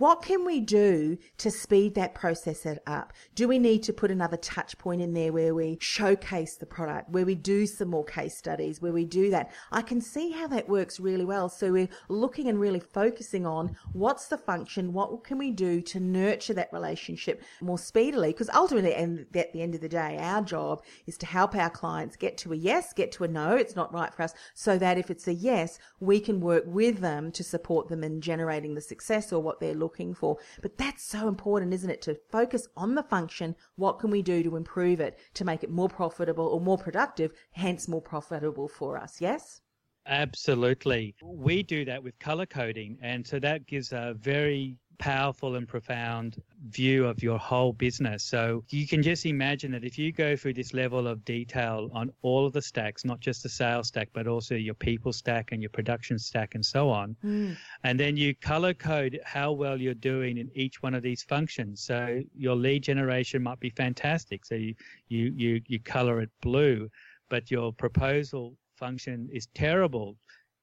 what 0.00 0.22
can 0.22 0.46
we 0.46 0.60
do 0.60 1.18
to 1.36 1.50
speed 1.50 1.94
that 1.94 2.14
process 2.14 2.66
up? 2.86 3.12
Do 3.34 3.46
we 3.46 3.58
need 3.58 3.82
to 3.82 3.92
put 3.92 4.10
another 4.10 4.38
touch 4.38 4.78
point 4.78 5.02
in 5.02 5.12
there 5.12 5.30
where 5.30 5.54
we 5.54 5.76
showcase 5.78 6.56
the 6.56 6.64
product, 6.64 7.10
where 7.10 7.26
we 7.26 7.34
do 7.34 7.66
some 7.66 7.90
more 7.90 8.06
case 8.06 8.38
studies, 8.38 8.80
where 8.80 8.94
we 8.94 9.04
do 9.04 9.28
that? 9.28 9.52
I 9.70 9.82
can 9.82 10.00
see 10.00 10.30
how 10.30 10.46
that 10.46 10.70
works 10.70 11.00
really 11.00 11.26
well. 11.26 11.50
So 11.50 11.70
we're 11.70 11.90
looking 12.08 12.48
and 12.48 12.58
really 12.58 12.80
focusing 12.80 13.44
on 13.44 13.76
what's 13.92 14.28
the 14.28 14.38
function, 14.38 14.94
what 14.94 15.22
can 15.22 15.36
we 15.36 15.50
do 15.50 15.82
to 15.82 16.00
nurture 16.00 16.54
that 16.54 16.72
relationship 16.72 17.42
more 17.60 17.78
speedily? 17.78 18.28
Because 18.28 18.48
ultimately, 18.54 18.94
and 18.94 19.26
at 19.34 19.52
the 19.52 19.60
end 19.60 19.74
of 19.74 19.82
the 19.82 19.88
day, 19.90 20.16
our 20.18 20.40
job 20.40 20.82
is 21.06 21.18
to 21.18 21.26
help 21.26 21.54
our 21.54 21.68
clients 21.68 22.16
get 22.16 22.38
to 22.38 22.54
a 22.54 22.56
yes, 22.56 22.94
get 22.94 23.12
to 23.12 23.24
a 23.24 23.28
no, 23.28 23.54
it's 23.54 23.76
not 23.76 23.92
right 23.92 24.14
for 24.14 24.22
us, 24.22 24.32
so 24.54 24.78
that 24.78 24.96
if 24.96 25.10
it's 25.10 25.28
a 25.28 25.34
yes, 25.34 25.78
we 26.00 26.20
can 26.20 26.40
work 26.40 26.64
with 26.66 27.00
them 27.00 27.30
to 27.32 27.44
support 27.44 27.88
them 27.88 28.02
in 28.02 28.22
generating 28.22 28.74
the 28.74 28.80
success 28.80 29.30
or 29.30 29.42
what 29.42 29.60
they're 29.60 29.74
looking 29.74 29.89
looking 29.90 30.14
for. 30.14 30.38
But 30.62 30.78
that's 30.78 31.02
so 31.02 31.26
important, 31.26 31.74
isn't 31.74 31.90
it? 31.90 32.02
To 32.02 32.16
focus 32.30 32.68
on 32.76 32.94
the 32.94 33.02
function. 33.02 33.56
What 33.76 33.98
can 33.98 34.10
we 34.10 34.22
do 34.22 34.42
to 34.42 34.56
improve 34.56 35.00
it 35.00 35.18
to 35.34 35.44
make 35.44 35.64
it 35.64 35.70
more 35.70 35.88
profitable 35.88 36.46
or 36.46 36.60
more 36.60 36.78
productive, 36.78 37.32
hence 37.52 37.88
more 37.88 38.00
profitable 38.00 38.68
for 38.68 38.96
us? 38.96 39.20
Yes? 39.20 39.60
Absolutely. 40.06 41.14
We 41.22 41.62
do 41.62 41.84
that 41.84 42.02
with 42.02 42.18
color 42.20 42.46
coding. 42.46 42.98
And 43.02 43.26
so 43.26 43.38
that 43.40 43.66
gives 43.66 43.92
a 43.92 44.14
very 44.18 44.76
powerful 45.00 45.56
and 45.56 45.66
profound 45.66 46.42
view 46.68 47.06
of 47.06 47.22
your 47.22 47.38
whole 47.38 47.72
business. 47.72 48.22
So 48.22 48.62
you 48.68 48.86
can 48.86 49.02
just 49.02 49.24
imagine 49.24 49.72
that 49.72 49.82
if 49.82 49.98
you 49.98 50.12
go 50.12 50.36
through 50.36 50.54
this 50.54 50.74
level 50.74 51.08
of 51.08 51.24
detail 51.24 51.90
on 51.94 52.12
all 52.20 52.46
of 52.46 52.52
the 52.52 52.60
stacks, 52.60 53.02
not 53.02 53.18
just 53.18 53.42
the 53.42 53.48
sales 53.48 53.88
stack, 53.88 54.10
but 54.12 54.26
also 54.26 54.54
your 54.54 54.74
people 54.74 55.12
stack 55.12 55.52
and 55.52 55.62
your 55.62 55.70
production 55.70 56.18
stack 56.18 56.54
and 56.54 56.64
so 56.64 56.90
on, 56.90 57.16
mm. 57.24 57.56
and 57.82 57.98
then 57.98 58.14
you 58.14 58.34
color 58.34 58.74
code 58.74 59.18
how 59.24 59.52
well 59.52 59.80
you're 59.80 59.94
doing 59.94 60.36
in 60.36 60.50
each 60.54 60.82
one 60.82 60.94
of 60.94 61.02
these 61.02 61.22
functions. 61.22 61.80
So 61.82 62.20
your 62.36 62.54
lead 62.54 62.82
generation 62.82 63.42
might 63.42 63.58
be 63.58 63.70
fantastic. 63.70 64.44
So 64.44 64.54
you, 64.54 64.74
you, 65.08 65.32
you, 65.34 65.62
you 65.66 65.80
color 65.80 66.20
it 66.20 66.30
blue, 66.42 66.90
but 67.30 67.50
your 67.50 67.72
proposal 67.72 68.54
function 68.76 69.30
is 69.32 69.46
terrible 69.54 70.16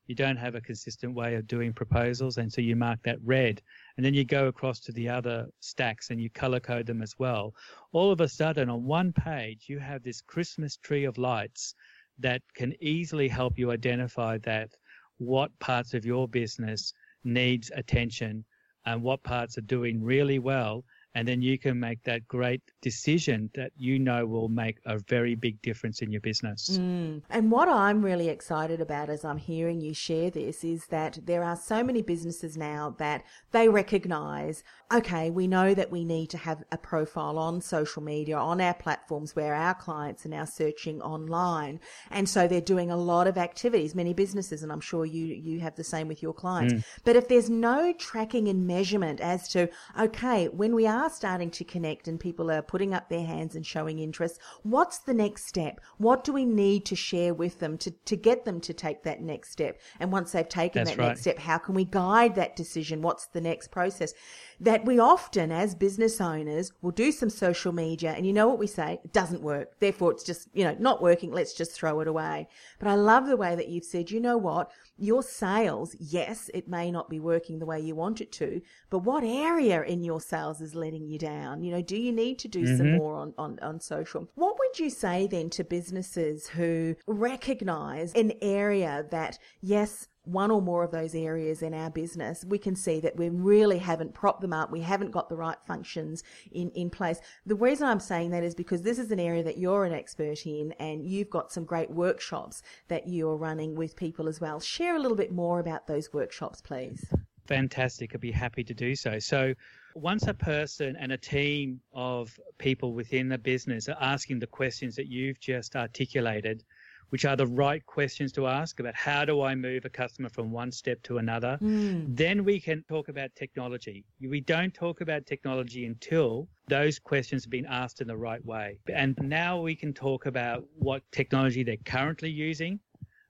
you 0.08 0.15
don't 0.15 0.38
have 0.38 0.56
a 0.56 0.62
consistent 0.62 1.13
way 1.13 1.36
of 1.36 1.48
doing 1.48 1.74
proposals, 1.74 2.38
and 2.38 2.52
so 2.52 2.62
you 2.62 2.76
mark 2.76 3.00
that 3.04 3.20
red. 3.24 3.62
And 3.98 4.06
then 4.06 4.13
you 4.13 4.24
go 4.24 4.48
across 4.48 4.80
to 4.82 4.91
the 4.93 5.10
other 5.10 5.48
stacks 5.60 6.10
and 6.10 6.20
you 6.20 6.30
color 6.30 6.60
code 6.60 6.86
them 6.86 7.02
as 7.02 7.13
well. 7.20 7.54
All 7.91 8.12
of 8.12 8.22
a 8.22 8.28
sudden, 8.28 8.70
on 8.70 8.86
one 8.86 9.12
page, 9.12 9.65
you 9.67 9.80
have 9.80 10.04
this 10.04 10.22
Christmas 10.22 10.78
tree 10.78 11.04
of 11.04 11.17
lights 11.17 11.76
that 12.20 12.41
can 12.56 12.74
easily 12.82 13.28
help 13.28 13.60
you 13.60 13.72
identify 13.72 14.38
that 14.39 14.70
what 15.17 15.52
parts 15.60 15.93
of 15.93 16.06
your 16.06 16.28
business 16.28 16.93
needs 17.24 17.70
attention 17.76 18.46
and 18.86 19.04
what 19.04 19.22
parts 19.24 19.58
are 19.58 19.62
doing 19.62 20.02
really 20.02 20.39
well 20.39 20.86
and 21.18 21.28
then 21.28 21.42
you 21.42 21.58
can 21.58 21.80
make 21.80 22.04
that 22.04 22.28
great 22.28 22.62
decision 22.80 23.50
that 23.56 23.72
you 23.76 23.98
know 23.98 24.24
will 24.24 24.50
make 24.50 24.78
a 24.86 25.00
very 25.00 25.34
big 25.34 25.60
difference 25.64 26.04
in 26.04 26.12
your 26.12 26.22
business. 26.22 26.78
Mm. 26.78 27.24
And 27.32 27.50
what 27.50 27.68
I'm 27.68 28.06
really 28.06 28.30
excited 28.30 28.80
about 28.82 29.10
as 29.10 29.26
I'm 29.26 29.40
hearing 29.40 29.82
you 29.82 29.96
share 29.96 30.30
this 30.30 30.64
is 30.64 30.86
that 30.92 31.18
there 31.26 31.44
are 31.44 31.56
so 31.56 31.84
many 31.84 32.04
businesses 32.04 32.56
now 32.56 32.94
that 33.00 33.24
they 33.52 33.68
recognize, 33.68 34.64
okay, 34.94 35.32
we 35.32 35.48
know 35.48 35.74
that 35.74 35.90
we 35.90 36.06
need 36.06 36.30
to 36.30 36.38
have 36.38 36.64
a 36.72 36.78
profile 36.78 37.40
on 37.40 37.62
social 37.62 38.04
media, 38.04 38.38
on 38.38 38.62
our 38.62 38.76
platforms 38.76 39.36
where 39.36 39.56
our 39.56 39.74
clients 39.74 40.24
are 40.24 40.30
now 40.30 40.46
searching 40.46 41.02
online. 41.02 41.80
And 42.12 42.30
so 42.30 42.48
they're 42.48 42.62
doing 42.62 42.92
a 42.92 42.96
lot 42.96 43.26
of 43.26 43.40
activities, 43.40 43.96
many 43.96 44.14
businesses, 44.14 44.62
and 44.62 44.72
I'm 44.72 44.82
sure 44.82 45.04
you, 45.04 45.26
you 45.26 45.62
have 45.62 45.78
the 45.78 45.84
same 45.84 46.08
with 46.08 46.22
your 46.22 46.34
clients. 46.34 46.76
Mm. 46.76 46.84
But 47.04 47.16
if 47.16 47.28
there's 47.28 47.50
no 47.50 47.92
tracking 47.94 48.48
and 48.48 48.68
measurement 48.68 49.20
as 49.20 49.48
to, 49.50 49.68
okay, 50.00 50.48
when 50.50 50.76
we 50.76 50.86
are 50.86 51.07
are 51.08 51.10
starting 51.10 51.50
to 51.50 51.63
connect 51.63 52.08
and 52.08 52.20
people 52.20 52.52
are 52.52 52.62
putting 52.62 52.93
up 52.93 53.10
their 53.10 53.26
hands 53.26 53.56
and 53.56 53.65
showing 53.65 54.00
interest, 54.00 54.39
what's 54.63 55.00
the 55.00 55.13
next 55.13 55.48
step? 55.48 55.80
What 55.98 56.24
do 56.24 56.34
we 56.34 56.46
need 56.46 56.86
to 56.88 56.96
share 56.96 57.34
with 57.34 57.60
them 57.60 57.78
to, 57.80 57.91
to 57.91 58.15
get 58.15 58.43
them 58.46 58.60
to 58.62 58.74
take 58.74 59.04
that 59.04 59.22
next 59.22 59.52
step? 59.52 59.80
And 60.00 60.12
once 60.12 60.32
they've 60.34 60.48
taken 60.48 60.84
That's 60.84 60.91
that 60.96 61.02
right. 61.02 61.08
next 61.10 61.22
step, 61.22 61.39
how 61.39 61.58
can 61.58 61.76
we 61.76 61.86
guide 61.86 62.36
that 62.36 62.56
decision? 62.56 63.02
What's 63.02 63.28
the 63.28 63.41
next 63.41 63.72
process? 63.72 64.13
That 64.60 64.86
we 64.86 65.00
often, 65.00 65.52
as 65.52 65.76
business 65.76 66.20
owners, 66.20 66.72
will 66.82 66.91
do 66.91 67.12
some 67.12 67.30
social 67.30 67.72
media 67.72 68.12
and 68.12 68.26
you 68.26 68.34
know 68.34 68.48
what 68.48 68.60
we 68.60 68.67
say? 68.67 69.00
It 69.04 69.13
doesn't 69.13 69.41
work. 69.41 69.80
Therefore, 69.80 70.12
it's 70.12 70.24
just, 70.24 70.48
you 70.54 70.63
know, 70.63 70.76
not 70.80 71.02
working. 71.02 71.32
Let's 71.32 71.54
just 71.54 71.74
throw 71.74 72.00
it 72.00 72.08
away. 72.08 72.48
But 72.80 72.88
I 72.88 72.96
love 72.96 73.28
the 73.28 73.38
way 73.38 73.56
that 73.56 73.70
you've 73.70 73.86
said, 73.86 74.10
you 74.10 74.20
know 74.20 74.38
what? 74.38 74.72
Your 74.98 75.22
sales, 75.22 75.96
yes, 76.00 76.50
it 76.54 76.67
may 76.67 76.89
not 76.89 77.10
be 77.10 77.20
working 77.20 77.60
the 77.60 77.65
way 77.65 77.80
you 77.80 77.96
want 77.96 78.20
it 78.20 78.32
to, 78.34 78.62
but 78.89 79.00
what 79.00 79.24
area 79.24 79.84
in 79.84 80.04
your 80.04 80.20
sales 80.20 80.60
is 80.60 80.74
letting 80.74 81.06
you 81.06 81.20
down? 81.20 81.62
You 81.62 81.72
know, 81.72 81.82
do 81.82 81.98
you 81.98 82.12
need 82.12 82.39
to 82.39 82.48
do 82.48 82.63
mm-hmm. 82.63 82.78
some 82.78 82.98
more 82.98 83.15
on, 83.15 83.34
on, 83.38 83.60
on 83.62 83.80
social? 83.80 84.28
What 84.36 84.58
would 84.58 84.80
you 84.80 84.89
say 84.89 85.28
then 85.28 85.52
to 85.52 85.63
businesses 85.63 86.48
who 86.48 86.96
recognize 87.06 88.13
an 88.13 88.34
area 88.41 89.06
that, 89.12 89.38
yes, 89.62 90.08
one 90.28 90.52
or 90.52 90.62
more 90.62 90.84
of 90.84 90.92
those 90.92 91.16
areas 91.16 91.62
in 91.62 91.74
our 91.74 91.90
business, 91.90 92.46
we 92.46 92.58
can 92.58 92.76
see 92.76 93.00
that 93.00 93.16
we 93.16 93.30
really 93.30 93.78
haven't 93.78 94.13
propped 94.13 94.42
them 94.42 94.54
up. 94.54 94.72
We 94.72 94.82
haven't 94.82 95.12
got 95.12 95.30
the 95.30 95.36
right 95.36 95.58
functions 95.66 96.24
in, 96.52 96.70
in 96.72 96.90
place. 96.90 97.20
The 97.46 97.56
reason 97.56 97.88
I'm 97.88 98.00
saying 98.00 98.32
that 98.32 98.44
is 98.44 98.54
because 98.54 98.82
this 98.82 99.00
is 99.00 99.12
an 99.12 99.20
area 99.20 99.44
that 99.44 99.58
you're 99.58 99.86
an 99.86 99.94
expert 99.94 100.46
in 100.46 100.74
and 100.80 101.06
you've 101.06 101.30
got 101.30 101.52
some 101.52 101.63
great 101.63 101.90
workshops 101.90 102.62
that 102.88 103.08
you're 103.08 103.38
running 103.38 103.76
with 103.76 103.96
people 103.96 104.28
as 104.28 104.42
well. 104.42 104.60
Share 104.60 104.96
a 104.96 105.00
little 105.00 105.18
bit 105.18 105.32
more 105.32 105.60
about 105.60 105.88
those 105.88 106.13
workshops, 106.13 106.62
please. 106.62 107.06
Fantastic. 107.48 108.13
I'd 108.13 108.22
be 108.22 108.32
happy 108.32 108.63
to 108.66 108.74
do 108.74 108.96
so. 108.96 109.20
So, 109.20 109.54
once 109.96 110.28
a 110.28 110.34
person 110.34 110.96
and 111.00 111.12
a 111.12 111.18
team 111.18 111.80
of 111.94 112.38
people 112.60 112.94
within 112.94 113.30
the 113.30 113.38
business 113.38 113.90
are 113.90 113.98
asking 114.00 114.38
the 114.40 114.48
questions 114.48 114.96
that 114.96 115.08
you've 115.08 115.40
just 115.40 115.76
articulated, 115.76 116.63
which 117.10 117.26
are 117.26 117.36
the 117.36 117.48
right 117.48 117.86
questions 117.86 118.32
to 118.34 118.48
ask 118.48 118.80
about 118.80 118.96
how 118.96 119.26
do 119.26 119.41
I 119.41 119.56
move 119.56 119.86
a 119.86 119.89
customer 119.89 120.30
from 120.30 120.52
one 120.52 120.72
step 120.72 121.02
to 121.04 121.17
another. 121.17 121.58
Mm. 121.62 122.15
Then 122.15 122.43
we 122.43 122.60
can 122.60 122.84
talk 122.89 123.08
about 123.08 123.34
technology. 123.36 124.06
We 124.22 124.41
don't 124.41 124.74
talk 124.74 125.02
about 125.02 125.26
technology 125.26 125.86
until 125.86 126.48
those 126.67 127.00
questions 127.00 127.46
have 127.46 127.52
been 127.52 127.65
asked 127.65 128.02
in 128.02 128.08
the 128.08 128.17
right 128.17 128.43
way. 128.46 128.80
And 128.93 129.17
now 129.22 129.62
we 129.62 129.76
can 129.76 129.93
talk 129.93 130.26
about 130.26 130.65
what 130.78 131.02
technology 131.12 131.63
they're 131.63 131.78
currently 131.86 132.30
using 132.30 132.80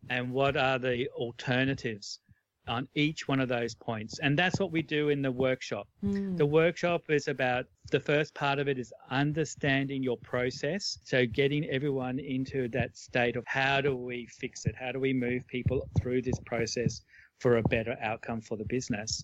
and 0.09 0.31
what 0.31 0.57
are 0.57 0.79
the 0.79 1.07
alternatives 1.09 2.19
on 2.67 2.87
each 2.95 3.27
one 3.27 3.39
of 3.39 3.49
those 3.49 3.73
points. 3.75 4.19
And 4.19 4.37
that's 4.37 4.59
what 4.59 4.71
we 4.71 4.81
do 4.81 5.09
in 5.09 5.21
the 5.21 5.31
workshop. 5.31 5.87
Mm. 6.03 6.37
The 6.37 6.45
workshop 6.45 7.03
is 7.09 7.27
about 7.27 7.65
the 7.91 7.99
first 7.99 8.33
part 8.33 8.59
of 8.59 8.67
it 8.67 8.77
is 8.77 8.93
understanding 9.09 10.03
your 10.03 10.17
process. 10.17 10.99
So 11.03 11.25
getting 11.25 11.65
everyone 11.69 12.19
into 12.19 12.67
that 12.69 12.97
state 12.97 13.35
of 13.35 13.43
how 13.47 13.81
do 13.81 13.95
we 13.95 14.27
fix 14.27 14.65
it? 14.65 14.75
How 14.75 14.91
do 14.91 14.99
we 14.99 15.13
move 15.13 15.47
people 15.47 15.87
through 15.99 16.21
this 16.21 16.39
process 16.45 17.01
for 17.39 17.57
a 17.57 17.63
better 17.63 17.95
outcome 18.01 18.41
for 18.41 18.57
the 18.57 18.65
business? 18.65 19.23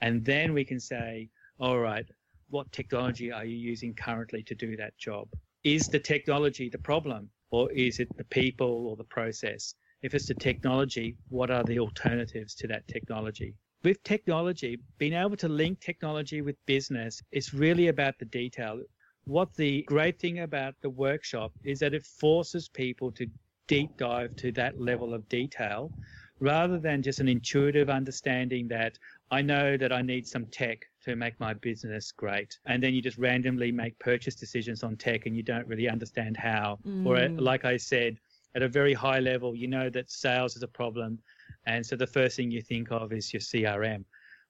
And 0.00 0.24
then 0.24 0.52
we 0.52 0.64
can 0.64 0.80
say, 0.80 1.28
all 1.58 1.78
right, 1.78 2.06
what 2.50 2.70
technology 2.72 3.32
are 3.32 3.44
you 3.44 3.56
using 3.56 3.94
currently 3.94 4.42
to 4.44 4.54
do 4.54 4.76
that 4.76 4.96
job? 4.98 5.28
Is 5.64 5.88
the 5.88 5.98
technology 5.98 6.68
the 6.68 6.78
problem? 6.78 7.30
or 7.54 7.70
is 7.70 8.00
it 8.00 8.08
the 8.16 8.24
people 8.24 8.88
or 8.88 8.96
the 8.96 9.04
process? 9.04 9.76
If 10.04 10.14
it's 10.14 10.26
the 10.26 10.34
technology, 10.34 11.16
what 11.30 11.50
are 11.50 11.64
the 11.64 11.78
alternatives 11.78 12.54
to 12.56 12.66
that 12.66 12.86
technology? 12.88 13.54
With 13.84 14.02
technology, 14.02 14.78
being 14.98 15.14
able 15.14 15.36
to 15.36 15.48
link 15.48 15.80
technology 15.80 16.42
with 16.42 16.56
business 16.66 17.22
is 17.32 17.54
really 17.54 17.88
about 17.88 18.18
the 18.18 18.26
detail. 18.26 18.82
What 19.24 19.54
the 19.56 19.80
great 19.84 20.20
thing 20.20 20.40
about 20.40 20.74
the 20.82 20.90
workshop 20.90 21.52
is 21.64 21.78
that 21.78 21.94
it 21.94 22.04
forces 22.04 22.68
people 22.68 23.12
to 23.12 23.26
deep 23.66 23.96
dive 23.96 24.36
to 24.36 24.52
that 24.52 24.78
level 24.78 25.14
of 25.14 25.26
detail 25.30 25.90
rather 26.38 26.78
than 26.78 27.00
just 27.00 27.20
an 27.20 27.28
intuitive 27.28 27.88
understanding 27.88 28.68
that 28.68 28.98
I 29.30 29.40
know 29.40 29.78
that 29.78 29.90
I 29.90 30.02
need 30.02 30.26
some 30.26 30.44
tech 30.46 30.84
to 31.04 31.16
make 31.16 31.40
my 31.40 31.54
business 31.54 32.12
great. 32.12 32.58
And 32.66 32.82
then 32.82 32.92
you 32.92 33.00
just 33.00 33.16
randomly 33.16 33.72
make 33.72 33.98
purchase 34.00 34.34
decisions 34.34 34.82
on 34.82 34.96
tech 34.96 35.24
and 35.24 35.34
you 35.34 35.42
don't 35.42 35.66
really 35.66 35.88
understand 35.88 36.36
how. 36.36 36.78
Mm. 36.86 37.06
Or, 37.06 37.40
like 37.40 37.64
I 37.64 37.78
said, 37.78 38.18
at 38.54 38.62
a 38.62 38.68
very 38.68 38.94
high 38.94 39.20
level, 39.20 39.54
you 39.54 39.66
know 39.66 39.90
that 39.90 40.10
sales 40.10 40.56
is 40.56 40.62
a 40.62 40.68
problem. 40.68 41.18
And 41.66 41.84
so 41.84 41.96
the 41.96 42.06
first 42.06 42.36
thing 42.36 42.50
you 42.50 42.62
think 42.62 42.90
of 42.90 43.12
is 43.12 43.32
your 43.32 43.40
CRM. 43.40 44.04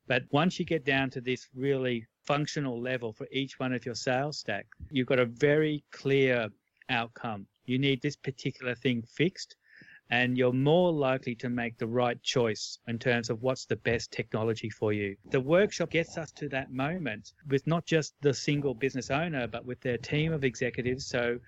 But 0.06 0.24
once 0.30 0.58
you 0.58 0.64
get 0.64 0.84
down 0.84 1.10
to 1.10 1.20
this 1.20 1.48
really 1.54 2.06
functional 2.24 2.80
level 2.80 3.12
for 3.12 3.26
each 3.30 3.58
one 3.58 3.72
of 3.72 3.86
your 3.86 3.94
sales 3.94 4.38
stack, 4.38 4.66
you've 4.90 5.06
got 5.06 5.18
a 5.18 5.26
very 5.26 5.82
clear 5.90 6.48
outcome. 6.90 7.46
You 7.64 7.78
need 7.78 8.02
this 8.02 8.16
particular 8.16 8.74
thing 8.74 9.02
fixed 9.02 9.56
and 10.10 10.36
you're 10.36 10.52
more 10.52 10.92
likely 10.92 11.34
to 11.34 11.48
make 11.48 11.78
the 11.78 11.86
right 11.86 12.22
choice 12.22 12.78
in 12.88 12.98
terms 12.98 13.30
of 13.30 13.42
what's 13.42 13.64
the 13.64 13.76
best 13.76 14.12
technology 14.12 14.68
for 14.68 14.92
you. 14.92 15.16
The 15.30 15.40
workshop 15.40 15.90
gets 15.90 16.18
us 16.18 16.30
to 16.32 16.48
that 16.50 16.70
moment 16.70 17.32
with 17.48 17.66
not 17.66 17.86
just 17.86 18.14
the 18.20 18.34
single 18.34 18.74
business 18.74 19.10
owner, 19.10 19.46
but 19.46 19.64
with 19.64 19.80
their 19.80 19.96
team 19.96 20.32
of 20.32 20.44
executives. 20.44 21.06
So 21.06 21.38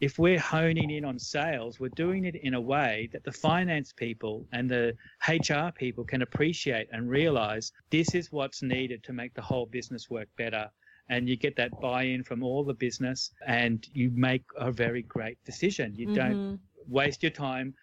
if 0.00 0.18
we're 0.18 0.38
honing 0.38 0.90
in 0.90 1.04
on 1.04 1.18
sales, 1.18 1.78
we're 1.78 1.90
doing 1.90 2.24
it 2.24 2.36
in 2.36 2.54
a 2.54 2.60
way 2.60 3.08
that 3.12 3.24
the 3.24 3.32
finance 3.32 3.92
people 3.92 4.46
and 4.52 4.68
the 4.68 4.94
HR 5.28 5.70
people 5.74 6.04
can 6.04 6.22
appreciate 6.22 6.88
and 6.92 7.08
realize 7.08 7.72
this 7.90 8.14
is 8.14 8.32
what's 8.32 8.62
needed 8.62 9.04
to 9.04 9.12
make 9.12 9.34
the 9.34 9.42
whole 9.42 9.66
business 9.66 10.10
work 10.10 10.28
better. 10.36 10.68
And 11.08 11.28
you 11.28 11.36
get 11.36 11.56
that 11.56 11.78
buy 11.80 12.04
in 12.04 12.24
from 12.24 12.42
all 12.42 12.64
the 12.64 12.74
business 12.74 13.32
and 13.46 13.86
you 13.92 14.10
make 14.14 14.44
a 14.56 14.72
very 14.72 15.02
great 15.02 15.38
decision. 15.44 15.94
You 15.94 16.08
mm-hmm. 16.08 16.14
don't 16.14 16.60
waste 16.88 17.22
your 17.22 17.30
time 17.30 17.74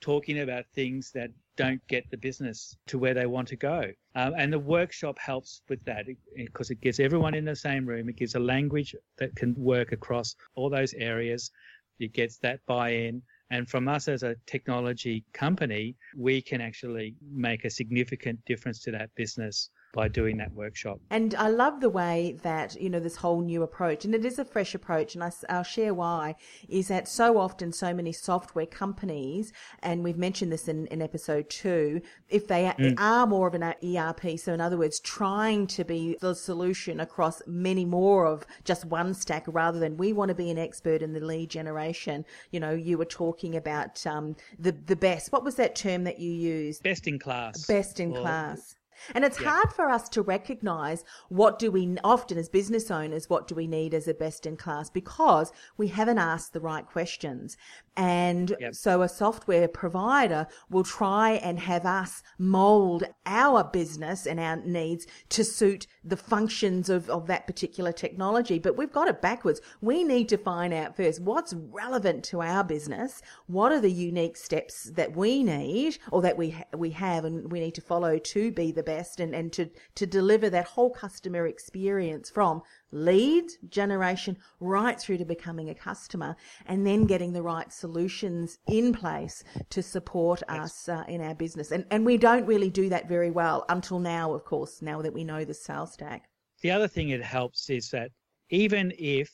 talking 0.00 0.40
about 0.40 0.64
things 0.74 1.10
that 1.12 1.30
don't 1.56 1.86
get 1.88 2.10
the 2.10 2.16
business 2.16 2.76
to 2.86 2.98
where 2.98 3.14
they 3.14 3.26
want 3.26 3.48
to 3.48 3.56
go. 3.56 3.92
Um, 4.14 4.34
and 4.36 4.52
the 4.52 4.58
workshop 4.58 5.18
helps 5.18 5.62
with 5.68 5.84
that 5.84 6.06
because 6.34 6.70
it, 6.70 6.80
gets 6.80 6.98
everyone 6.98 7.34
in 7.34 7.44
the 7.44 7.56
same 7.56 7.86
room. 7.86 8.08
It 8.08 8.16
gives 8.16 8.34
a 8.34 8.40
language 8.40 8.94
that 9.18 9.36
can 9.36 9.54
work 9.56 9.92
across 9.92 10.34
all 10.54 10.70
those 10.70 10.94
areas. 10.94 11.50
It 11.98 12.12
gets 12.12 12.38
that 12.38 12.60
buy 12.66 12.90
in. 12.90 13.22
And 13.50 13.68
from 13.68 13.88
us 13.88 14.08
as 14.08 14.22
a 14.22 14.36
technology 14.46 15.24
company, 15.32 15.96
we 16.16 16.40
can 16.40 16.60
actually 16.60 17.16
make 17.30 17.64
a 17.64 17.70
significant 17.70 18.42
difference 18.46 18.80
to 18.82 18.92
that 18.92 19.14
business 19.16 19.70
by 19.92 20.08
doing 20.08 20.36
that 20.38 20.52
workshop. 20.52 21.00
And 21.10 21.34
I 21.34 21.48
love 21.48 21.80
the 21.80 21.90
way 21.90 22.38
that, 22.42 22.80
you 22.80 22.88
know, 22.88 23.00
this 23.00 23.16
whole 23.16 23.40
new 23.40 23.62
approach, 23.62 24.04
and 24.04 24.14
it 24.14 24.24
is 24.24 24.38
a 24.38 24.44
fresh 24.44 24.74
approach, 24.74 25.14
and 25.14 25.24
I, 25.24 25.30
will 25.50 25.62
share 25.62 25.94
why, 25.94 26.36
is 26.68 26.88
that 26.88 27.08
so 27.08 27.38
often 27.38 27.72
so 27.72 27.92
many 27.92 28.12
software 28.12 28.66
companies, 28.66 29.52
and 29.82 30.04
we've 30.04 30.18
mentioned 30.18 30.52
this 30.52 30.68
in, 30.68 30.86
in 30.88 31.02
episode 31.02 31.50
two, 31.50 32.00
if 32.28 32.46
they 32.46 32.72
mm. 32.78 32.94
are 32.98 33.26
more 33.26 33.48
of 33.48 33.54
an 33.54 33.62
ERP, 33.62 34.38
so 34.38 34.52
in 34.52 34.60
other 34.60 34.76
words, 34.76 35.00
trying 35.00 35.66
to 35.66 35.84
be 35.84 36.16
the 36.20 36.34
solution 36.34 37.00
across 37.00 37.42
many 37.46 37.84
more 37.84 38.26
of 38.26 38.46
just 38.64 38.84
one 38.84 39.14
stack 39.14 39.44
rather 39.48 39.78
than 39.78 39.96
we 39.96 40.12
want 40.12 40.28
to 40.28 40.34
be 40.34 40.50
an 40.50 40.58
expert 40.58 41.02
in 41.02 41.12
the 41.12 41.20
lead 41.20 41.50
generation. 41.50 42.24
You 42.50 42.60
know, 42.60 42.72
you 42.72 42.98
were 42.98 43.04
talking 43.04 43.56
about 43.56 44.06
um, 44.06 44.36
the, 44.58 44.72
the 44.72 44.96
best. 44.96 45.32
What 45.32 45.44
was 45.44 45.56
that 45.56 45.74
term 45.74 46.04
that 46.04 46.18
you 46.18 46.32
used? 46.32 46.82
Best 46.82 47.06
in 47.06 47.18
class. 47.18 47.66
Best 47.66 48.00
in 48.00 48.16
or, 48.16 48.20
class 48.20 48.76
and 49.14 49.24
it's 49.24 49.40
yeah. 49.40 49.50
hard 49.50 49.72
for 49.72 49.88
us 49.88 50.08
to 50.10 50.22
recognize 50.22 51.04
what 51.28 51.58
do 51.58 51.70
we 51.70 51.96
often 52.04 52.38
as 52.38 52.48
business 52.48 52.90
owners, 52.90 53.28
what 53.28 53.46
do 53.46 53.54
we 53.54 53.66
need 53.66 53.94
as 53.94 54.08
a 54.08 54.14
best 54.14 54.46
in 54.46 54.56
class 54.56 54.90
because 54.90 55.52
we 55.76 55.88
haven't 55.88 56.18
asked 56.18 56.52
the 56.52 56.60
right 56.60 56.86
questions. 56.86 57.56
And 58.00 58.56
yep. 58.58 58.74
so 58.74 59.02
a 59.02 59.10
software 59.10 59.68
provider 59.68 60.46
will 60.70 60.84
try 60.84 61.32
and 61.32 61.58
have 61.60 61.84
us 61.84 62.22
mold 62.38 63.04
our 63.26 63.62
business 63.62 64.26
and 64.26 64.40
our 64.40 64.56
needs 64.56 65.06
to 65.28 65.44
suit 65.44 65.86
the 66.02 66.16
functions 66.16 66.88
of, 66.88 67.10
of 67.10 67.26
that 67.26 67.46
particular 67.46 67.92
technology. 67.92 68.58
But 68.58 68.78
we've 68.78 68.90
got 68.90 69.08
it 69.08 69.20
backwards. 69.20 69.60
We 69.82 70.02
need 70.02 70.30
to 70.30 70.38
find 70.38 70.72
out 70.72 70.96
first 70.96 71.20
what's 71.20 71.52
relevant 71.52 72.24
to 72.24 72.40
our 72.40 72.64
business. 72.64 73.20
What 73.48 73.70
are 73.70 73.82
the 73.82 73.92
unique 73.92 74.38
steps 74.38 74.84
that 74.94 75.14
we 75.14 75.42
need 75.42 75.98
or 76.10 76.22
that 76.22 76.38
we, 76.38 76.52
ha- 76.52 76.64
we 76.74 76.92
have 76.92 77.26
and 77.26 77.52
we 77.52 77.60
need 77.60 77.74
to 77.74 77.82
follow 77.82 78.16
to 78.16 78.50
be 78.50 78.72
the 78.72 78.82
best 78.82 79.20
and, 79.20 79.34
and 79.34 79.52
to, 79.52 79.68
to 79.96 80.06
deliver 80.06 80.48
that 80.48 80.68
whole 80.68 80.90
customer 80.90 81.46
experience 81.46 82.30
from 82.30 82.62
lead 82.92 83.44
generation 83.68 84.36
right 84.58 85.00
through 85.00 85.18
to 85.18 85.24
becoming 85.24 85.68
a 85.70 85.74
customer 85.74 86.34
and 86.66 86.86
then 86.86 87.04
getting 87.04 87.32
the 87.32 87.42
right 87.42 87.72
solutions 87.90 88.58
in 88.68 88.92
place 88.92 89.42
to 89.68 89.82
support 89.82 90.42
us 90.48 90.88
uh, 90.88 91.02
in 91.08 91.20
our 91.20 91.34
business. 91.34 91.72
And, 91.72 91.84
and 91.90 92.06
we 92.06 92.16
don't 92.16 92.46
really 92.46 92.70
do 92.70 92.88
that 92.88 93.08
very 93.08 93.30
well 93.30 93.64
until 93.68 93.98
now, 93.98 94.32
of 94.32 94.44
course, 94.44 94.80
now 94.80 95.02
that 95.02 95.12
we 95.12 95.24
know 95.24 95.44
the 95.44 95.54
sales 95.54 95.92
stack. 95.94 96.28
The 96.62 96.70
other 96.70 96.86
thing 96.86 97.08
it 97.08 97.22
helps 97.22 97.68
is 97.68 97.90
that 97.90 98.10
even 98.50 98.92
if 98.98 99.30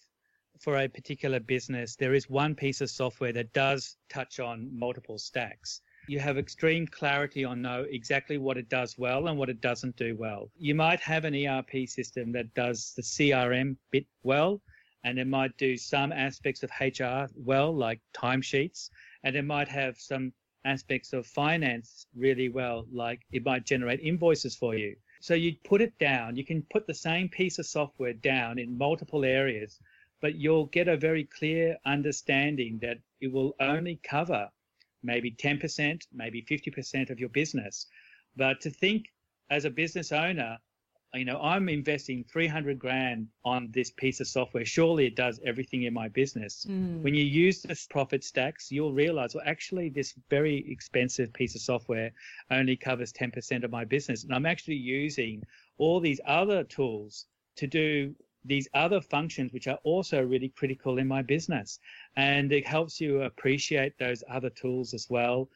for 0.61 0.79
a 0.79 0.89
particular 0.89 1.39
business 1.39 1.97
there 1.97 2.15
is 2.15 2.31
one 2.31 2.55
piece 2.55 2.81
of 2.81 2.89
software 2.89 3.33
that 3.33 3.53
does 3.53 3.97
touch 4.09 4.41
on 4.41 4.71
multiple 4.73 5.19
stacks, 5.19 5.83
you 6.09 6.19
have 6.19 6.39
extreme 6.39 6.87
clarity 6.87 7.45
on 7.45 7.61
know 7.61 7.85
exactly 7.91 8.39
what 8.39 8.57
it 8.57 8.71
does 8.71 8.97
well 8.97 9.27
and 9.27 9.37
what 9.37 9.51
it 9.51 9.61
doesn't 9.61 9.97
do 9.97 10.17
well. 10.17 10.51
You 10.57 10.75
might 10.75 11.01
have 11.01 11.25
an 11.25 11.35
ERP 11.35 11.89
system 11.89 12.33
that 12.33 12.55
does 12.55 12.95
the 12.97 13.03
CRM 13.03 13.77
bit 13.91 14.07
well, 14.23 14.63
and 15.07 15.21
it 15.21 15.29
might 15.29 15.57
do 15.57 15.77
some 15.77 16.11
aspects 16.11 16.65
of 16.65 16.71
HR 16.81 17.31
well, 17.37 17.73
like 17.73 18.01
timesheets, 18.13 18.91
and 19.23 19.37
it 19.37 19.45
might 19.45 19.69
have 19.69 19.97
some 19.97 20.33
aspects 20.65 21.13
of 21.13 21.25
finance 21.25 22.09
really 22.17 22.49
well, 22.49 22.85
like 22.91 23.21
it 23.31 23.45
might 23.45 23.65
generate 23.65 24.01
invoices 24.01 24.57
for 24.57 24.75
you. 24.75 24.97
So 25.21 25.35
you 25.35 25.55
put 25.63 25.81
it 25.81 25.97
down, 26.01 26.35
you 26.35 26.45
can 26.45 26.67
put 26.73 26.89
the 26.89 26.95
same 27.09 27.29
piece 27.29 27.61
of 27.61 27.67
software 27.67 28.15
down 28.15 28.59
in 28.59 28.77
multiple 28.77 29.25
areas, 29.25 29.79
but 30.21 30.35
you'll 30.35 30.67
get 30.67 30.89
a 30.89 30.97
very 30.97 31.23
clear 31.23 31.77
understanding 31.87 32.81
that 32.83 32.99
it 33.21 33.33
will 33.33 33.55
only 33.61 34.01
cover 34.03 34.51
maybe 35.05 35.31
10%, 35.31 36.03
maybe 36.13 36.43
50% 36.43 37.11
of 37.11 37.21
your 37.21 37.29
business. 37.29 37.87
But 38.35 38.61
to 38.63 38.71
think 38.71 39.07
as 39.51 39.65
a 39.65 39.71
business 39.71 40.11
owner, 40.11 40.59
you 41.15 41.25
know, 41.25 41.41
I'm 41.41 41.69
investing 41.69 42.25
300 42.25 42.79
grand 42.79 43.29
on 43.45 43.69
this 43.73 43.91
piece 43.91 44.21
of 44.21 44.27
software. 44.27 44.65
Surely 44.65 45.07
it 45.07 45.17
does 45.17 45.41
everything 45.45 45.85
in 45.85 45.95
my 45.95 46.09
business. 46.09 46.67
Mm. 46.69 47.03
When 47.03 47.15
you 47.15 47.25
use 47.25 47.63
the 47.63 47.79
profit 47.91 48.23
stacks, 48.23 48.71
you'll 48.71 48.93
realize, 48.93 49.35
well, 49.35 49.45
actually, 49.47 49.89
this 49.89 50.15
very 50.29 50.65
expensive 50.71 51.33
piece 51.33 51.55
of 51.55 51.63
software 51.63 52.13
only 52.51 52.77
covers 52.77 53.13
10% 53.13 53.65
of 53.65 53.71
my 53.71 53.85
business. 53.85 54.25
And 54.25 54.35
I'm 54.35 54.47
actually 54.47 54.77
using 54.77 55.43
all 55.79 56.01
these 56.01 56.21
other 56.27 56.65
tools 56.65 57.27
to 57.57 57.67
do 57.67 58.15
these 58.45 58.69
other 58.75 59.01
functions 59.01 59.53
which 59.53 59.67
are 59.67 59.79
also 59.83 60.23
really 60.23 60.49
critical 60.51 60.99
in 60.99 61.09
my 61.09 61.21
business 61.21 61.81
and 62.17 62.53
it 62.53 62.65
helps 62.65 63.01
you 63.01 63.23
appreciate 63.23 63.99
those 63.99 64.23
other 64.31 64.51
tools 64.51 64.95
as 64.95 65.09
well 65.11 65.49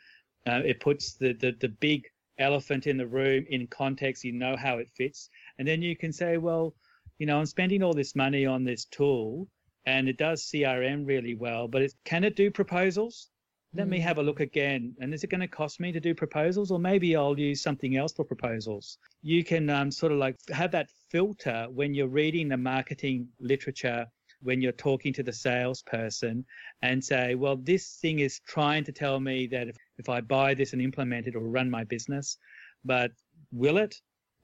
uh, 0.49 0.61
it 0.65 0.81
puts 0.81 1.15
the, 1.15 1.33
the 1.35 1.53
the 1.61 1.69
big 1.69 2.09
elephant 2.39 2.87
in 2.87 2.97
the 2.97 3.07
room 3.07 3.45
in 3.51 3.67
context 3.69 4.25
you 4.25 4.33
know 4.33 4.57
how 4.57 4.79
it 4.79 4.91
fits 4.91 5.31
and 5.61 5.69
then 5.69 5.81
you 5.81 5.95
can 5.95 6.13
say 6.13 6.39
well 6.39 6.75
you 7.19 7.27
know 7.27 7.39
i'm 7.39 7.47
spending 7.47 7.85
all 7.85 7.95
this 7.95 8.17
money 8.17 8.45
on 8.45 8.65
this 8.65 8.87
tool 8.87 9.47
and 9.87 10.09
it 10.09 10.17
does 10.17 10.43
crm 10.43 11.07
really 11.07 11.37
well 11.37 11.69
but 11.69 11.83
it, 11.83 11.95
can 12.05 12.25
it 12.25 12.35
do 12.35 12.51
proposals 12.51 13.31
let 13.75 13.89
me 13.89 13.99
mm. 13.99 14.03
have 14.03 14.19
a 14.19 14.23
look 14.23 14.41
again. 14.41 14.95
And 15.01 15.15
is 15.15 15.23
it 15.23 15.31
going 15.31 15.41
to 15.41 15.49
cost 15.49 15.79
me 15.79 15.93
to 15.93 16.01
do 16.01 16.15
proposals? 16.15 16.71
Or 16.71 16.79
maybe 16.79 17.15
I'll 17.15 17.39
use 17.39 17.63
something 17.63 17.97
else 17.97 18.13
for 18.13 18.25
proposals. 18.25 18.99
You 19.23 19.45
can 19.45 19.71
um, 19.71 19.91
sort 19.91 20.13
of 20.13 20.19
like 20.19 20.37
have 20.51 20.73
that 20.73 20.91
filter 21.11 21.67
when 21.71 21.95
you're 21.95 22.09
reading 22.09 22.49
the 22.49 22.57
marketing 22.57 23.29
literature, 23.39 24.07
when 24.43 24.61
you're 24.61 24.73
talking 24.73 25.13
to 25.13 25.23
the 25.23 25.33
salesperson, 25.33 26.45
and 26.83 27.05
say, 27.05 27.37
well, 27.37 27.57
this 27.57 27.99
thing 28.01 28.19
is 28.19 28.41
trying 28.41 28.83
to 28.85 28.93
tell 28.93 29.21
me 29.21 29.47
that 29.49 29.69
if, 29.69 29.77
if 29.99 30.09
I 30.09 30.21
buy 30.21 30.55
this 30.55 30.73
and 30.73 30.83
implement 30.83 31.27
it, 31.27 31.37
it'll 31.37 31.49
run 31.49 31.71
my 31.71 31.85
business. 31.85 32.39
But 32.85 33.13
will 33.53 33.77
it? 33.77 33.95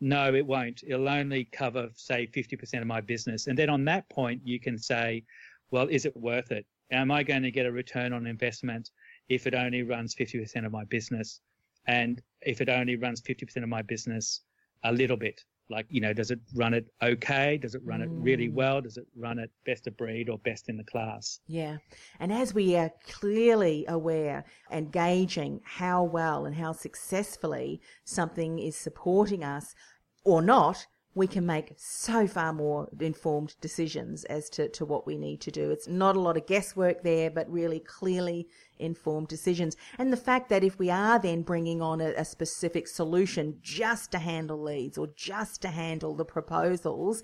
No, 0.01 0.35
it 0.35 0.47
won't. 0.47 0.83
It'll 0.87 1.09
only 1.09 1.45
cover, 1.45 1.89
say, 1.95 2.27
50% 2.27 2.81
of 2.81 2.87
my 2.87 3.01
business. 3.01 3.47
And 3.47 3.57
then 3.57 3.71
on 3.71 3.85
that 3.87 4.09
point, 4.11 4.43
you 4.45 4.61
can 4.61 4.79
say, 4.79 5.25
well, 5.71 5.89
is 5.89 6.05
it 6.05 6.17
worth 6.17 6.53
it? 6.53 6.67
Am 6.93 7.11
I 7.11 7.23
going 7.23 7.43
to 7.43 7.51
get 7.51 7.67
a 7.67 7.73
return 7.73 8.13
on 8.13 8.27
investment? 8.27 8.91
if 9.29 9.47
it 9.47 9.55
only 9.55 9.83
runs 9.83 10.15
50% 10.15 10.65
of 10.65 10.73
my 10.73 10.85
business 10.85 11.41
and 11.87 12.23
if 12.43 12.61
it 12.61 12.69
only 12.69 12.97
runs 12.97 13.21
50% 13.21 13.63
of 13.63 13.69
my 13.69 13.83
business 13.83 14.43
a 14.85 14.93
little 14.93 15.17
bit 15.17 15.41
like 15.69 15.87
you 15.91 16.01
know 16.01 16.13
does 16.13 16.31
it 16.31 16.39
run 16.55 16.73
it 16.75 16.87
okay 17.03 17.57
does 17.59 17.75
it 17.75 17.83
run 17.85 18.01
it 18.03 18.09
really 18.11 18.49
Mm. 18.49 18.55
well 18.55 18.81
does 18.81 18.97
it 18.97 19.07
run 19.17 19.39
it 19.39 19.51
best 19.65 19.87
of 19.87 19.97
breed 19.97 20.29
or 20.29 20.39
best 20.39 20.69
in 20.69 20.77
the 20.77 20.85
class 20.85 21.41
Yeah. 21.47 21.79
And 22.21 22.33
as 22.33 22.55
we 22.55 22.77
are 22.77 22.91
clearly 23.09 23.85
aware 23.89 24.45
and 24.71 24.93
gauging 24.93 25.61
how 25.65 26.05
well 26.05 26.47
and 26.47 26.55
how 26.55 26.73
successfully 26.73 27.81
something 28.05 28.59
is 28.59 28.77
supporting 28.77 29.43
us 29.45 29.75
or 30.25 30.43
not, 30.43 30.87
we 31.17 31.27
can 31.27 31.47
make 31.47 31.73
so 31.79 32.27
far 32.27 32.53
more 32.53 32.89
informed 33.01 33.55
decisions 33.63 34.25
as 34.25 34.51
to, 34.51 34.69
to 34.69 34.85
what 34.85 35.07
we 35.07 35.17
need 35.17 35.41
to 35.41 35.51
do. 35.51 35.71
It's 35.71 35.89
not 35.89 36.15
a 36.15 36.21
lot 36.21 36.37
of 36.37 36.47
guesswork 36.47 37.03
there, 37.03 37.31
but 37.31 37.51
really 37.51 37.81
clearly 37.81 38.49
informed 38.79 39.29
decisions. 39.29 39.79
And 39.97 40.13
the 40.13 40.19
fact 40.19 40.51
that 40.51 40.63
if 40.63 40.79
we 40.79 40.91
are 40.91 41.19
then 41.19 41.41
bringing 41.41 41.81
on 41.81 42.03
a, 42.03 42.13
a 42.19 42.25
specific 42.27 42.87
solution 42.87 43.57
just 43.63 44.13
to 44.13 44.19
handle 44.19 44.63
leads 44.63 44.99
or 44.99 45.07
just 45.17 45.63
to 45.63 45.69
handle 45.69 46.15
the 46.15 46.27
proposals, 46.27 47.23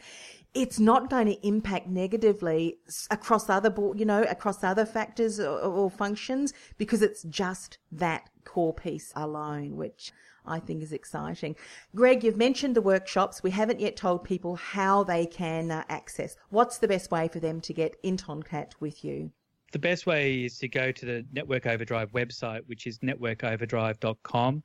it's 0.54 0.80
not 0.80 1.10
going 1.10 1.26
to 1.26 1.46
impact 1.46 1.86
negatively 1.86 2.78
across 3.10 3.50
other, 3.50 3.74
you 3.94 4.06
know, 4.06 4.22
across 4.22 4.64
other 4.64 4.86
factors 4.86 5.38
or, 5.38 5.58
or 5.58 5.90
functions 5.90 6.54
because 6.78 7.02
it's 7.02 7.24
just 7.24 7.76
that 7.92 8.30
core 8.44 8.72
piece 8.72 9.12
alone, 9.14 9.76
which 9.76 10.12
I 10.46 10.58
think 10.58 10.82
is 10.82 10.92
exciting. 10.92 11.56
Greg, 11.94 12.24
you've 12.24 12.36
mentioned 12.36 12.76
the 12.76 12.82
workshops. 12.82 13.42
We 13.42 13.50
haven't 13.50 13.80
yet 13.80 13.96
told 13.96 14.24
people 14.24 14.56
how 14.56 15.04
they 15.04 15.26
can 15.26 15.70
uh, 15.70 15.84
access. 15.88 16.36
What's 16.50 16.78
the 16.78 16.88
best 16.88 17.10
way 17.10 17.28
for 17.28 17.40
them 17.40 17.60
to 17.62 17.72
get 17.72 17.96
in 18.02 18.16
contact 18.16 18.80
with 18.80 19.04
you? 19.04 19.32
the 19.72 19.78
best 19.78 20.06
way 20.06 20.44
is 20.44 20.58
to 20.58 20.68
go 20.68 20.92
to 20.92 21.06
the 21.06 21.26
network 21.32 21.66
overdrive 21.66 22.12
website 22.12 22.60
which 22.66 22.86
is 22.86 22.98
networkoverdrive.com 22.98 24.62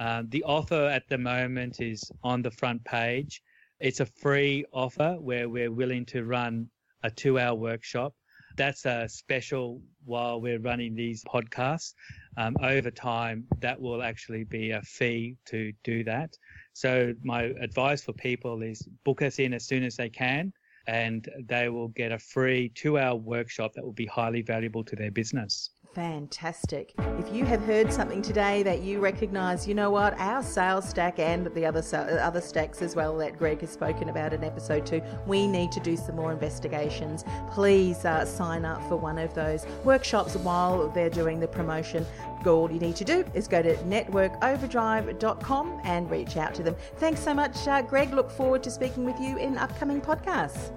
um, 0.00 0.28
the 0.28 0.42
offer 0.44 0.86
at 0.86 1.08
the 1.08 1.18
moment 1.18 1.80
is 1.80 2.10
on 2.22 2.42
the 2.42 2.50
front 2.50 2.84
page 2.84 3.40
it's 3.80 4.00
a 4.00 4.06
free 4.06 4.64
offer 4.72 5.16
where 5.20 5.48
we're 5.48 5.70
willing 5.70 6.04
to 6.04 6.24
run 6.24 6.68
a 7.04 7.10
two 7.10 7.38
hour 7.38 7.54
workshop 7.54 8.12
that's 8.56 8.84
a 8.86 9.08
special 9.08 9.80
while 10.04 10.40
we're 10.40 10.58
running 10.58 10.94
these 10.94 11.24
podcasts 11.24 11.94
um, 12.38 12.56
over 12.62 12.90
time 12.90 13.46
that 13.58 13.78
will 13.80 14.02
actually 14.02 14.44
be 14.44 14.70
a 14.70 14.82
fee 14.82 15.36
to 15.44 15.72
do 15.84 16.04
that 16.04 16.30
so 16.72 17.12
my 17.22 17.42
advice 17.60 18.02
for 18.02 18.12
people 18.12 18.62
is 18.62 18.88
book 19.04 19.20
us 19.22 19.38
in 19.38 19.52
as 19.52 19.66
soon 19.66 19.82
as 19.82 19.96
they 19.96 20.08
can 20.08 20.52
and 20.88 21.28
they 21.44 21.68
will 21.68 21.88
get 21.88 22.12
a 22.12 22.18
free 22.18 22.70
two 22.70 22.98
hour 22.98 23.14
workshop 23.14 23.72
that 23.74 23.84
will 23.84 23.92
be 23.92 24.06
highly 24.06 24.40
valuable 24.40 24.82
to 24.82 24.96
their 24.96 25.10
business. 25.10 25.70
Fantastic. 25.98 26.94
If 27.18 27.34
you 27.34 27.44
have 27.46 27.64
heard 27.64 27.92
something 27.92 28.22
today 28.22 28.62
that 28.62 28.82
you 28.82 29.00
recognise, 29.00 29.66
you 29.66 29.74
know 29.74 29.90
what, 29.90 30.16
our 30.20 30.44
sales 30.44 30.88
stack 30.88 31.18
and 31.18 31.48
the 31.56 31.66
other 31.66 31.82
other 32.22 32.40
stacks 32.40 32.82
as 32.82 32.94
well 32.94 33.16
that 33.16 33.36
Greg 33.36 33.62
has 33.62 33.70
spoken 33.70 34.08
about 34.08 34.32
in 34.32 34.44
episode 34.44 34.86
two, 34.86 35.02
we 35.26 35.48
need 35.48 35.72
to 35.72 35.80
do 35.80 35.96
some 35.96 36.14
more 36.14 36.30
investigations. 36.30 37.24
Please 37.50 38.04
uh, 38.04 38.24
sign 38.24 38.64
up 38.64 38.80
for 38.88 38.94
one 38.94 39.18
of 39.18 39.34
those 39.34 39.66
workshops 39.82 40.36
while 40.36 40.88
they're 40.88 41.10
doing 41.10 41.40
the 41.40 41.48
promotion. 41.48 42.06
All 42.46 42.70
you 42.70 42.78
need 42.78 42.94
to 42.94 43.04
do 43.04 43.24
is 43.34 43.48
go 43.48 43.60
to 43.60 43.74
networkoverdrive.com 43.78 45.80
and 45.82 46.08
reach 46.08 46.36
out 46.36 46.54
to 46.54 46.62
them. 46.62 46.76
Thanks 46.98 47.18
so 47.18 47.34
much, 47.34 47.66
uh, 47.66 47.82
Greg. 47.82 48.14
Look 48.14 48.30
forward 48.30 48.62
to 48.62 48.70
speaking 48.70 49.04
with 49.04 49.18
you 49.18 49.36
in 49.36 49.58
upcoming 49.58 50.00
podcasts. 50.00 50.70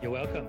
You're 0.00 0.12
welcome. 0.12 0.46